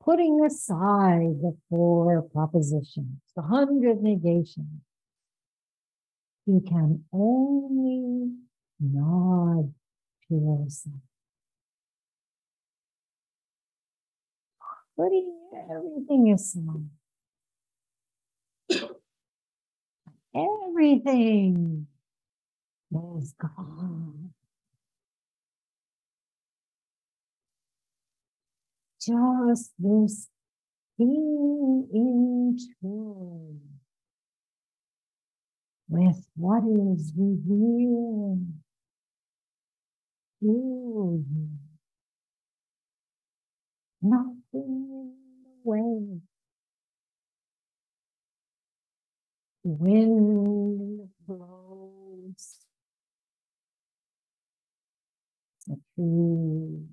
putting 0.04 0.44
aside 0.44 1.40
the 1.42 1.56
four 1.70 2.22
propositions, 2.34 3.22
the 3.36 3.42
hundred 3.42 4.02
negations. 4.02 4.82
You 6.46 6.62
can 6.68 7.06
only 7.14 8.34
nod 8.80 9.74
to 10.28 10.36
yourself. 10.36 10.96
Putting 14.98 15.34
everything 15.72 16.34
aside. 16.34 16.90
Everything 20.36 21.88
is 22.92 23.34
gone. 23.40 24.34
Just 29.06 29.72
this 29.80 30.30
being 30.98 31.88
in 31.94 32.58
tune 32.82 33.62
with 35.90 36.28
what 36.36 36.64
is 36.64 37.14
revealed 37.18 38.48
to 40.42 40.48
you. 40.48 41.26
Nothing 44.02 44.36
in 44.54 45.14
the 45.44 45.52
way. 45.64 46.22
Wind 49.64 51.10
blows. 51.28 52.60
The 55.68 55.78
trees. 55.96 56.93